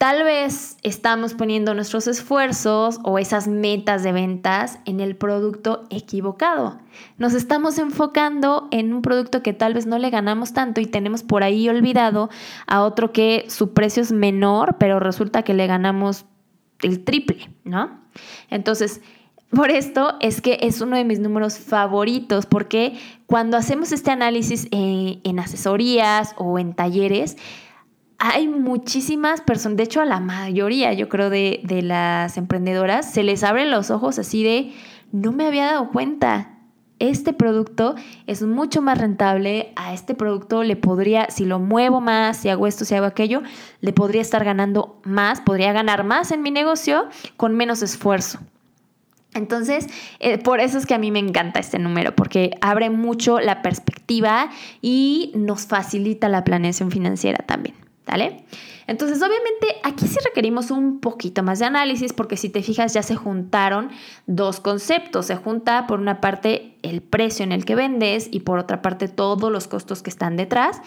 Tal 0.00 0.24
vez 0.24 0.78
estamos 0.82 1.34
poniendo 1.34 1.74
nuestros 1.74 2.06
esfuerzos 2.06 2.98
o 3.02 3.18
esas 3.18 3.48
metas 3.48 4.02
de 4.02 4.12
ventas 4.12 4.78
en 4.86 4.98
el 4.98 5.14
producto 5.14 5.84
equivocado. 5.90 6.78
Nos 7.18 7.34
estamos 7.34 7.76
enfocando 7.76 8.66
en 8.70 8.94
un 8.94 9.02
producto 9.02 9.42
que 9.42 9.52
tal 9.52 9.74
vez 9.74 9.84
no 9.84 9.98
le 9.98 10.08
ganamos 10.08 10.54
tanto 10.54 10.80
y 10.80 10.86
tenemos 10.86 11.22
por 11.22 11.42
ahí 11.42 11.68
olvidado 11.68 12.30
a 12.66 12.82
otro 12.82 13.12
que 13.12 13.44
su 13.48 13.74
precio 13.74 14.02
es 14.02 14.10
menor, 14.10 14.76
pero 14.78 15.00
resulta 15.00 15.42
que 15.42 15.52
le 15.52 15.66
ganamos 15.66 16.24
el 16.80 17.04
triple, 17.04 17.50
¿no? 17.64 18.00
Entonces, 18.48 19.02
por 19.50 19.70
esto 19.70 20.16
es 20.20 20.40
que 20.40 20.60
es 20.62 20.80
uno 20.80 20.96
de 20.96 21.04
mis 21.04 21.18
números 21.18 21.58
favoritos, 21.58 22.46
porque 22.46 22.98
cuando 23.26 23.58
hacemos 23.58 23.92
este 23.92 24.10
análisis 24.10 24.66
eh, 24.70 25.20
en 25.24 25.38
asesorías 25.40 26.32
o 26.38 26.58
en 26.58 26.72
talleres, 26.72 27.36
hay 28.20 28.46
muchísimas 28.48 29.40
personas, 29.40 29.78
de 29.78 29.84
hecho 29.84 30.02
a 30.02 30.04
la 30.04 30.20
mayoría 30.20 30.92
yo 30.92 31.08
creo 31.08 31.30
de, 31.30 31.62
las 31.82 32.36
emprendedoras, 32.36 33.10
se 33.10 33.22
les 33.22 33.42
abren 33.42 33.70
los 33.70 33.90
ojos 33.90 34.18
así 34.18 34.44
de, 34.44 34.74
no 35.10 35.32
me 35.32 35.46
había 35.46 35.64
dado 35.64 35.88
cuenta, 35.88 36.58
este 36.98 37.32
producto 37.32 37.94
es 38.26 38.42
mucho 38.42 38.82
más 38.82 38.98
rentable, 38.98 39.72
a 39.74 39.94
este 39.94 40.14
producto 40.14 40.62
le 40.64 40.76
podría, 40.76 41.30
si 41.30 41.46
lo 41.46 41.58
muevo 41.58 42.02
más, 42.02 42.36
si 42.36 42.50
hago 42.50 42.66
esto, 42.66 42.84
si 42.84 42.94
hago 42.94 43.06
aquello, 43.06 43.42
le 43.80 43.94
podría 43.94 44.20
estar 44.20 44.44
ganando 44.44 45.00
más, 45.02 45.40
podría 45.40 45.72
ganar 45.72 46.04
más 46.04 46.30
en 46.30 46.42
mi 46.42 46.50
negocio 46.50 47.08
con 47.38 47.56
menos 47.56 47.80
esfuerzo. 47.82 48.38
Entonces, 49.32 49.86
eh, 50.18 50.36
por 50.36 50.60
eso 50.60 50.76
es 50.76 50.84
que 50.84 50.92
a 50.92 50.98
mí 50.98 51.10
me 51.10 51.20
encanta 51.20 51.58
este 51.58 51.78
número, 51.78 52.14
porque 52.14 52.50
abre 52.60 52.90
mucho 52.90 53.40
la 53.40 53.62
perspectiva 53.62 54.50
y 54.82 55.32
nos 55.34 55.66
facilita 55.66 56.28
la 56.28 56.44
planeación 56.44 56.90
financiera 56.90 57.38
también. 57.46 57.89
Entonces, 58.86 59.18
obviamente, 59.18 59.76
aquí 59.84 60.06
sí 60.08 60.18
requerimos 60.24 60.70
un 60.70 61.00
poquito 61.00 61.42
más 61.42 61.60
de 61.60 61.66
análisis 61.66 62.12
porque 62.12 62.36
si 62.36 62.48
te 62.48 62.62
fijas 62.62 62.92
ya 62.92 63.02
se 63.02 63.16
juntaron 63.16 63.90
dos 64.26 64.60
conceptos. 64.60 65.26
Se 65.26 65.36
junta 65.36 65.86
por 65.86 66.00
una 66.00 66.20
parte 66.20 66.76
el 66.82 67.00
precio 67.00 67.44
en 67.44 67.52
el 67.52 67.64
que 67.64 67.74
vendes 67.74 68.28
y 68.30 68.40
por 68.40 68.58
otra 68.58 68.82
parte 68.82 69.08
todos 69.08 69.52
los 69.52 69.68
costos 69.68 70.02
que 70.02 70.10
están 70.10 70.36
detrás. 70.36 70.80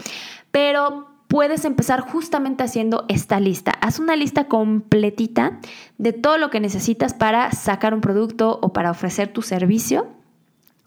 Pero 0.52 1.08
puedes 1.28 1.66
empezar 1.66 2.02
justamente 2.02 2.64
haciendo 2.64 3.06
esta 3.08 3.40
lista. 3.40 3.72
Haz 3.82 4.00
una 4.00 4.16
lista 4.16 4.46
completita 4.48 5.60
de 5.98 6.14
todo 6.14 6.38
lo 6.38 6.50
que 6.50 6.60
necesitas 6.60 7.14
para 7.14 7.52
sacar 7.52 7.94
un 7.94 8.02
producto 8.02 8.60
o 8.62 8.74
para 8.74 8.92
ofrecer 8.92 9.32
tu 9.32 9.42
servicio 9.42 10.08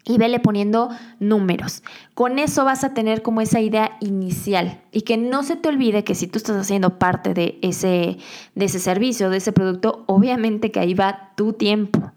y 0.07 0.19
vele 0.19 0.39
poniendo 0.39 0.89
números. 1.19 1.83
Con 2.15 2.39
eso 2.39 2.65
vas 2.65 2.85
a 2.85 2.95
tener 2.95 3.23
como 3.23 3.41
esa 3.41 3.61
idea 3.61 3.97
inicial 4.01 4.81
y 4.93 5.03
que 5.03 5.17
no 5.17 5.43
se 5.43 5.57
te 5.57 5.69
olvide 5.69 6.05
que 6.05 6.15
si 6.15 6.27
tú 6.27 6.39
estás 6.39 6.57
haciendo 6.57 6.99
parte 6.99 7.35
de 7.35 7.59
ese, 7.63 8.19
de 8.55 8.65
ese 8.65 8.79
servicio, 8.79 9.31
de 9.31 9.39
ese 9.39 9.53
producto, 9.53 10.05
obviamente 10.07 10.71
que 10.71 10.81
ahí 10.81 10.95
va 10.95 11.33
tu 11.37 11.53
tiempo. 11.53 12.13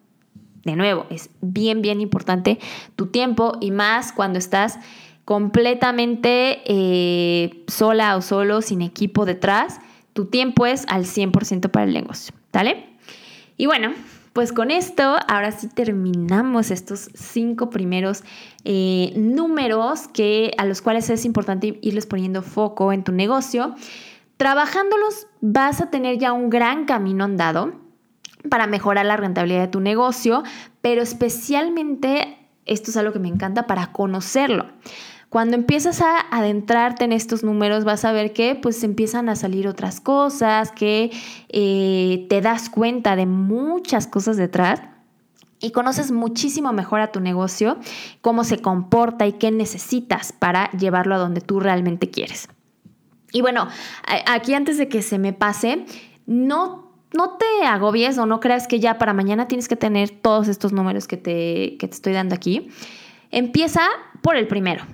De 0.63 0.75
nuevo, 0.75 1.06
es 1.10 1.30
bien, 1.41 1.82
bien 1.82 2.02
importante 2.02 2.60
tu 2.95 3.08
tiempo 3.08 3.58
y 3.60 3.71
más 3.71 4.12
cuando 4.12 4.38
estás 4.38 4.78
completamente 5.25 6.62
eh, 6.65 7.63
sola 7.67 8.15
o 8.17 8.21
solo, 8.21 8.62
sin 8.62 8.82
equipo 8.82 9.25
detrás, 9.25 9.80
tu 10.13 10.25
tiempo 10.25 10.65
es 10.65 10.86
al 10.89 11.06
100% 11.06 11.71
para 11.71 11.86
el 11.86 11.93
negocio, 11.93 12.36
¿vale? 12.52 12.86
Y 13.56 13.67
bueno, 13.67 13.93
pues 14.39 14.54
con 14.54 14.71
esto, 14.71 15.17
ahora 15.28 15.52
sí 15.52 15.67
terminamos 15.67 16.71
estos 16.71 17.10
cinco 17.13 17.69
primeros 17.69 18.23
eh, 18.63 19.12
números 19.17 20.08
que, 20.08 20.54
a 20.58 20.63
los 20.63 20.82
cuales 20.82 21.10
es 21.10 21.25
importante 21.25 21.78
irles 21.82 22.06
poniendo 22.06 22.41
foco 22.41 22.93
en 22.93 23.04
tu 23.04 23.12
negocio. 23.12 23.75
Trabajándolos 24.38 25.28
vas 25.41 25.82
a 25.82 25.89
tener 25.89 26.19
ya 26.19 26.32
un 26.32 26.49
gran 26.49 26.86
camino 26.86 27.25
andado 27.25 27.73
para 28.49 28.65
mejorar 28.65 29.06
la 29.08 29.17
rentabilidad 29.17 29.60
de 29.60 29.67
tu 29.67 29.82
negocio, 29.82 30.43
pero 30.80 31.02
especialmente, 31.02 32.38
esto 32.65 32.91
es 32.91 32.95
algo 32.95 33.12
que 33.12 33.19
me 33.19 33.28
encanta, 33.28 33.67
para 33.67 33.91
conocerlo. 33.91 34.67
Cuando 35.29 35.55
empiezas 35.55 36.01
a 36.01 36.19
adentrarte 36.31 37.05
en 37.05 37.11
estos 37.11 37.43
números 37.43 37.83
vas 37.83 38.03
a 38.03 38.11
ver 38.11 38.33
que 38.33 38.55
pues 38.55 38.83
empiezan 38.83 39.29
a 39.29 39.35
salir 39.35 39.67
otras 39.67 40.01
cosas, 40.01 40.71
que 40.71 41.11
eh, 41.49 42.25
te 42.29 42.41
das 42.41 42.69
cuenta 42.69 43.15
de 43.15 43.27
muchas 43.27 44.07
cosas 44.07 44.37
detrás 44.37 44.81
y 45.59 45.71
conoces 45.71 46.11
muchísimo 46.11 46.73
mejor 46.73 47.01
a 47.01 47.11
tu 47.11 47.19
negocio, 47.19 47.77
cómo 48.21 48.43
se 48.43 48.57
comporta 48.57 49.27
y 49.27 49.33
qué 49.33 49.51
necesitas 49.51 50.31
para 50.31 50.71
llevarlo 50.71 51.13
a 51.13 51.19
donde 51.19 51.41
tú 51.41 51.59
realmente 51.59 52.09
quieres. 52.09 52.47
Y 53.31 53.41
bueno, 53.41 53.67
aquí 54.25 54.55
antes 54.55 54.79
de 54.79 54.87
que 54.87 55.03
se 55.03 55.19
me 55.19 55.33
pase, 55.33 55.85
no, 56.25 56.91
no 57.13 57.37
te 57.37 57.67
agobies 57.67 58.17
o 58.17 58.25
no 58.25 58.39
creas 58.39 58.67
que 58.67 58.79
ya 58.79 58.97
para 58.97 59.13
mañana 59.13 59.47
tienes 59.47 59.67
que 59.67 59.75
tener 59.75 60.09
todos 60.09 60.47
estos 60.47 60.73
números 60.73 61.07
que 61.07 61.17
te, 61.17 61.77
que 61.77 61.87
te 61.87 61.93
estoy 61.93 62.13
dando 62.13 62.33
aquí. 62.33 62.69
Empieza 63.29 63.81
por 64.23 64.35
el 64.35 64.47
primero. 64.47 64.85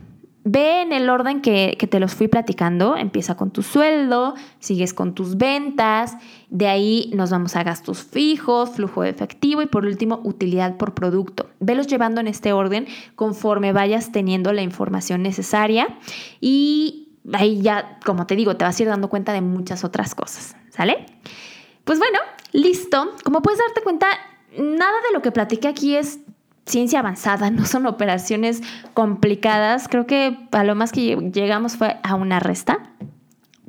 Ve 0.47 0.83
en 0.83 0.93
el 0.93 1.09
orden 1.09 1.41
que, 1.41 1.75
te 1.89 1.99
los 1.99 2.13
fui 2.13 2.27
platicando. 2.27 2.95
Empieza 2.95 3.35
con 3.35 3.49
tu 3.49 3.63
sueldo, 3.63 4.35
sigues 4.59 4.93
con 4.93 5.15
tus 5.15 5.37
ventas, 5.37 6.17
de 6.51 6.67
ahí 6.67 7.09
nos 7.15 7.31
vamos 7.31 7.55
a 7.55 7.63
gastos 7.63 8.03
fijos, 8.03 8.69
flujo 8.69 9.01
de 9.01 9.09
efectivo 9.09 9.63
y 9.63 9.65
por 9.65 9.85
último 9.85 10.21
utilidad 10.23 10.77
por 10.77 10.93
producto. 10.93 11.49
Velos 11.59 11.87
llevando 11.87 12.21
en 12.21 12.27
este 12.27 12.53
orden 12.53 12.85
conforme 13.15 13.73
vayas 13.73 14.11
teniendo 14.11 14.53
la 14.53 14.61
información 14.61 15.23
necesaria 15.23 15.97
y 16.39 17.17
ahí 17.33 17.63
ya, 17.63 17.97
como 18.05 18.27
te 18.27 18.35
digo, 18.35 18.55
te 18.55 18.65
vas 18.65 18.79
a 18.79 18.83
ir 18.83 18.89
dando 18.89 19.09
cuenta 19.09 19.33
de 19.33 19.41
muchas 19.41 19.83
otras 19.83 20.13
cosas, 20.13 20.55
¿sale? 20.69 21.07
Pues 21.85 21.97
bueno, 21.97 22.19
listo. 22.51 23.13
Como 23.23 23.41
puedes 23.41 23.59
darte 23.59 23.81
cuenta, 23.81 24.05
nada 24.59 24.97
de 25.07 25.13
lo 25.13 25.23
que 25.23 25.31
platiqué 25.31 25.67
aquí 25.67 25.95
es 25.95 26.19
ciencia 26.65 26.99
avanzada, 26.99 27.49
no 27.51 27.65
son 27.65 27.85
operaciones 27.85 28.61
complicadas. 28.93 29.87
Creo 29.87 30.05
que 30.05 30.37
a 30.51 30.63
lo 30.63 30.75
más 30.75 30.91
que 30.91 31.15
llegamos 31.33 31.77
fue 31.77 31.97
a 32.03 32.15
una 32.15 32.39
resta. 32.39 32.79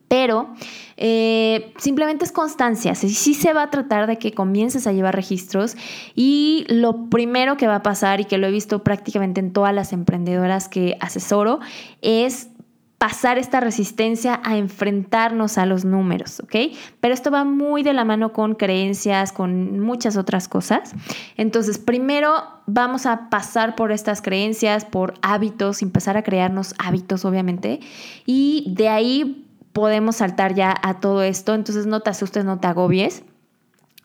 Pero 0.09 0.54
eh, 0.96 1.72
simplemente 1.78 2.24
es 2.24 2.30
constancia. 2.30 2.94
Sí, 2.94 3.09
sí 3.09 3.35
se 3.35 3.52
va 3.52 3.64
a 3.64 3.70
tratar 3.70 4.06
de 4.06 4.18
que 4.18 4.32
comiences 4.32 4.87
a 4.87 4.92
llevar 4.92 5.16
registros 5.16 5.76
y 6.14 6.64
lo 6.68 7.11
primero 7.11 7.56
que 7.56 7.66
va 7.66 7.76
a 7.76 7.82
pasar 7.82 8.20
y 8.20 8.24
que 8.24 8.38
lo 8.38 8.46
he 8.46 8.52
visto 8.52 8.85
prácticamente 8.85 9.40
en 9.40 9.52
todas 9.52 9.74
las 9.74 9.92
emprendedoras 9.92 10.68
que 10.68 10.96
asesoro 11.00 11.59
es 12.02 12.50
pasar 12.98 13.37
esta 13.37 13.61
resistencia 13.61 14.40
a 14.42 14.56
enfrentarnos 14.56 15.59
a 15.59 15.66
los 15.66 15.85
números, 15.85 16.40
¿ok? 16.40 16.74
Pero 17.00 17.12
esto 17.12 17.30
va 17.30 17.44
muy 17.44 17.82
de 17.82 17.92
la 17.92 18.04
mano 18.04 18.32
con 18.32 18.54
creencias, 18.54 19.32
con 19.32 19.80
muchas 19.80 20.16
otras 20.16 20.48
cosas. 20.48 20.94
Entonces, 21.37 21.78
primero 21.78 22.32
vamos 22.66 23.04
a 23.04 23.28
pasar 23.28 23.76
por 23.76 23.92
estas 23.92 24.22
creencias, 24.22 24.87
por 24.87 25.14
hábitos, 25.20 25.82
empezar 25.82 26.16
a 26.16 26.22
crearnos 26.22 26.74
hábitos, 26.78 27.26
obviamente, 27.26 27.80
y 28.24 28.72
de 28.74 28.88
ahí 28.88 29.46
podemos 29.74 30.16
saltar 30.16 30.54
ya 30.54 30.74
a 30.82 31.00
todo 31.00 31.22
esto. 31.22 31.54
Entonces, 31.54 31.87
no 31.87 32.00
te 32.00 32.11
asustes, 32.11 32.46
no 32.46 32.61
te 32.61 32.66
agobies. 32.68 33.24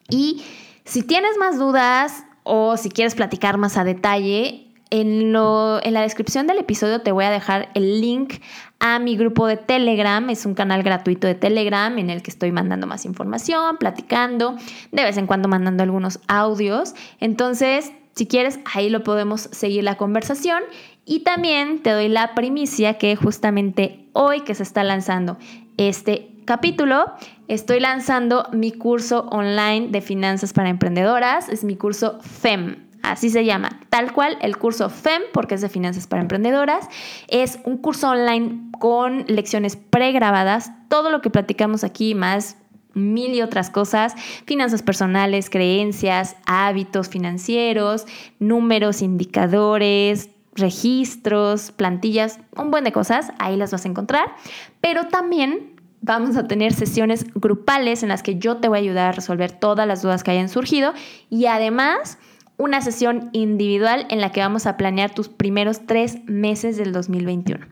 Y 0.10 0.43
si 0.84 1.01
tienes 1.04 1.38
más 1.38 1.58
dudas 1.58 2.25
o 2.43 2.75
si 2.75 2.89
quieres 2.89 3.15
platicar 3.15 3.58
más 3.58 3.77
a 3.77 3.86
detalle, 3.86 4.71
en, 4.91 5.32
la 5.32 6.01
descripción 6.01 6.47
del 6.47 6.60
episodio 6.60 7.01
te 7.01 7.13
voy 7.13 7.23
a 7.23 7.32
dejar 7.32 7.69
el 7.73 8.01
link 8.01 8.36
a 8.80 8.99
mi 8.99 9.15
grupo 9.15 9.47
de 9.47 9.56
Telegram. 9.56 10.30
Es 10.30 10.45
un 10.45 10.54
canal 10.54 10.84
gratuito 10.84 11.27
de 11.27 11.36
Telegram 11.36 11.97
en 11.97 12.10
el 12.10 12.21
que 12.21 12.30
estoy 12.30 12.51
mandando 12.51 12.88
más 12.88 13.06
información, 13.06 13.77
platicando, 13.77 14.58
de 14.91 15.04
vez 15.04 15.17
en 15.17 15.27
cuando 15.27 15.47
mandando 15.47 15.82
algunos 15.82 16.19
audios. 16.27 16.93
Entonces, 17.21 17.93
si 18.15 18.27
quieres, 18.27 18.60
ahí 18.73 18.89
lo 18.89 19.04
podemos 19.04 19.41
seguir 19.51 19.86
la 19.86 19.95
conversación. 19.95 20.62
Y 21.06 21.21
también 21.21 21.82
te 21.82 21.91
doy 21.91 22.10
la 22.10 22.36
primicia 22.36 22.97
que 22.97 23.15
justamente 23.15 24.10
hoy 24.12 24.41
que 24.41 24.54
se 24.56 24.63
está 24.63 24.84
lanzando 24.84 25.38
este 25.77 26.30
capítulo, 26.43 27.06
estoy 27.47 27.80
lanzando 27.80 28.47
mi 28.51 28.73
curso 28.73 29.25
online 29.32 29.88
de 29.89 30.01
finanzas 30.01 30.51
para 30.51 30.69
emprendedoras. 30.69 31.47
Es 31.47 31.63
mi 31.63 31.77
curso 31.77 32.19
FEM 32.19 32.90
Así 33.04 33.30
se 33.30 33.46
llama, 33.46 33.80
tal 33.90 34.14
cual 34.14 34.38
el 34.42 34.58
curso 34.58 34.90
FEM, 34.90 35.24
porque 35.34 35.56
es 35.56 35.62
de 35.62 35.70
finanzas 35.70 36.08
para 36.08 36.22
emprendedoras. 36.22 36.88
Es 37.28 37.60
un 37.66 37.78
curso 37.78 38.10
online 38.10 38.72
con 38.80 39.26
lecciones 39.28 39.76
pregrabadas, 39.76 40.72
todo 40.88 41.10
lo 41.10 41.22
que 41.22 41.30
platicamos 41.30 41.84
aquí 41.84 42.16
más 42.16 42.58
mil 42.94 43.34
y 43.34 43.42
otras 43.42 43.70
cosas, 43.70 44.16
finanzas 44.46 44.84
personales, 44.84 45.50
creencias, 45.50 46.36
hábitos 46.46 47.10
financieros, 47.10 48.06
números, 48.40 49.02
indicadores, 49.02 50.30
registros, 50.54 51.72
plantillas, 51.72 52.40
un 52.58 52.72
buen 52.72 52.84
de 52.84 52.92
cosas, 52.92 53.32
ahí 53.40 53.56
las 53.56 53.72
vas 53.72 53.86
a 53.86 53.88
encontrar, 53.88 54.36
pero 54.82 55.08
también 55.08 55.80
vamos 56.02 56.36
a 56.36 56.48
tener 56.48 56.74
sesiones 56.74 57.26
grupales 57.34 58.04
en 58.04 58.10
las 58.10 58.24
que 58.24 58.38
yo 58.38 58.58
te 58.58 58.68
voy 58.68 58.80
a 58.80 58.82
ayudar 58.82 59.08
a 59.10 59.12
resolver 59.14 59.52
todas 59.52 59.88
las 59.88 60.02
dudas 60.02 60.24
que 60.24 60.32
hayan 60.32 60.50
surgido 60.50 60.94
y 61.30 61.46
además 61.46 62.18
una 62.62 62.82
sesión 62.82 63.30
individual 63.34 64.06
en 64.10 64.21
la 64.21 64.32
que 64.32 64.39
vamos 64.39 64.67
a 64.67 64.78
planear 64.78 65.10
tus 65.10 65.30
primeros 65.30 65.88
tres 65.88 66.19
meses 66.26 66.78
del 66.78 66.93
2021. 66.93 67.65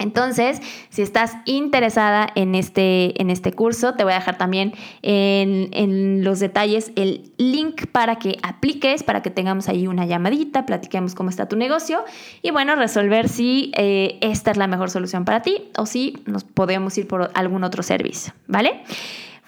Entonces, 0.00 0.60
si 0.90 1.02
estás 1.02 1.36
interesada 1.44 2.28
en 2.34 2.54
este, 2.54 3.20
en 3.20 3.30
este 3.30 3.52
curso, 3.52 3.94
te 3.94 4.04
voy 4.04 4.12
a 4.12 4.16
dejar 4.16 4.38
también 4.38 4.72
en, 5.02 6.22
los 6.24 6.40
detalles 6.40 6.92
el 6.96 7.32
link 7.36 7.86
para 7.86 8.16
que 8.16 8.38
apliques, 8.42 9.02
para 9.02 9.22
que 9.22 9.30
tengamos 9.30 9.68
ahí 9.68 9.86
una 9.86 10.04
llamadita, 10.04 10.66
platiquemos 10.66 11.14
cómo 11.14 11.30
está 11.30 11.46
tu 11.46 11.56
negocio 11.56 12.04
y 12.42 12.50
bueno, 12.50 12.74
resolver 12.76 13.28
si 13.28 13.72
eh, 13.76 14.18
esta 14.20 14.50
es 14.50 14.56
la 14.56 14.66
mejor 14.66 14.90
solución 14.90 15.24
para 15.24 15.42
ti 15.42 15.70
o 15.76 15.86
si 15.86 16.22
nos 16.26 16.44
podemos 16.44 16.96
ir 16.98 17.06
por 17.06 17.30
algún 17.34 17.64
otro 17.64 17.82
servicio, 17.82 18.32
¿vale? 18.46 18.82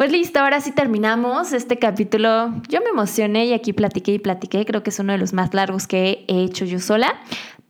Pues 0.01 0.13
listo, 0.13 0.41
ahora 0.41 0.63
sí 0.63 0.73
terminamos 0.73 1.53
este 1.53 1.79
capítulo. 1.79 2.55
Yo 2.71 2.81
me 2.81 2.89
emocioné 2.89 3.45
y 3.45 3.53
aquí 3.53 3.75
platiqué 3.75 4.15
y 4.15 4.19
platiqué. 4.19 4.65
Creo 4.65 4.83
que 4.83 4.89
es 4.89 4.99
uno 4.99 5.13
de 5.13 5.19
los 5.19 5.35
más 5.35 5.53
largos 5.53 5.87
que 5.87 6.25
he 6.27 6.43
hecho 6.43 6.65
yo 6.65 6.79
sola, 6.79 7.21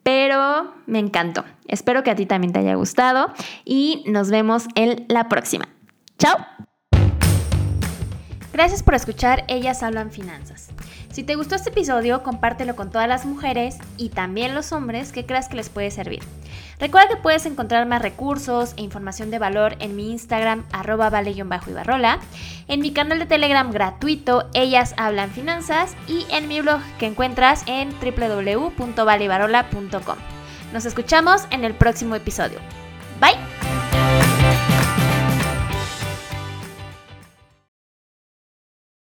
pero 0.04 0.72
me 0.86 1.00
encantó. 1.00 1.44
Espero 1.66 2.04
que 2.04 2.12
a 2.12 2.14
ti 2.14 2.26
también 2.26 2.52
te 2.52 2.60
haya 2.60 2.76
gustado 2.76 3.32
y 3.64 4.04
nos 4.06 4.30
vemos 4.30 4.68
en 4.76 5.06
la 5.08 5.28
próxima. 5.28 5.66
¡Chao! 6.20 6.36
Gracias 8.52 8.84
por 8.84 8.94
escuchar 8.94 9.42
Ellas 9.48 9.82
Hablan 9.82 10.12
Finanzas. 10.12 10.68
Si 11.10 11.24
te 11.24 11.34
gustó 11.34 11.56
este 11.56 11.70
episodio, 11.70 12.22
compártelo 12.22 12.76
con 12.76 12.92
todas 12.92 13.08
las 13.08 13.26
mujeres 13.26 13.76
y 13.96 14.10
también 14.10 14.54
los 14.54 14.70
hombres 14.70 15.10
que 15.10 15.26
creas 15.26 15.48
que 15.48 15.56
les 15.56 15.68
puede 15.68 15.90
servir. 15.90 16.20
Recuerda 16.80 17.08
que 17.08 17.16
puedes 17.16 17.44
encontrar 17.44 17.84
más 17.86 18.00
recursos 18.00 18.72
e 18.76 18.82
información 18.82 19.30
de 19.30 19.38
valor 19.38 19.76
en 19.80 19.96
mi 19.96 20.10
Instagram, 20.10 20.64
arroba 20.72 21.10
vale-ibarrola, 21.10 22.20
en 22.68 22.80
mi 22.80 22.92
canal 22.92 23.18
de 23.18 23.26
Telegram 23.26 23.70
gratuito, 23.70 24.48
Ellas 24.54 24.94
Hablan 24.96 25.30
Finanzas, 25.30 25.94
y 26.08 26.24
en 26.30 26.48
mi 26.48 26.62
blog 26.62 26.80
que 26.98 27.04
encuentras 27.06 27.64
en 27.66 27.90
www.valebarola.com. 28.00 30.16
Nos 30.72 30.86
escuchamos 30.86 31.42
en 31.50 31.64
el 31.64 31.74
próximo 31.74 32.14
episodio. 32.14 32.60
Bye. 33.20 33.59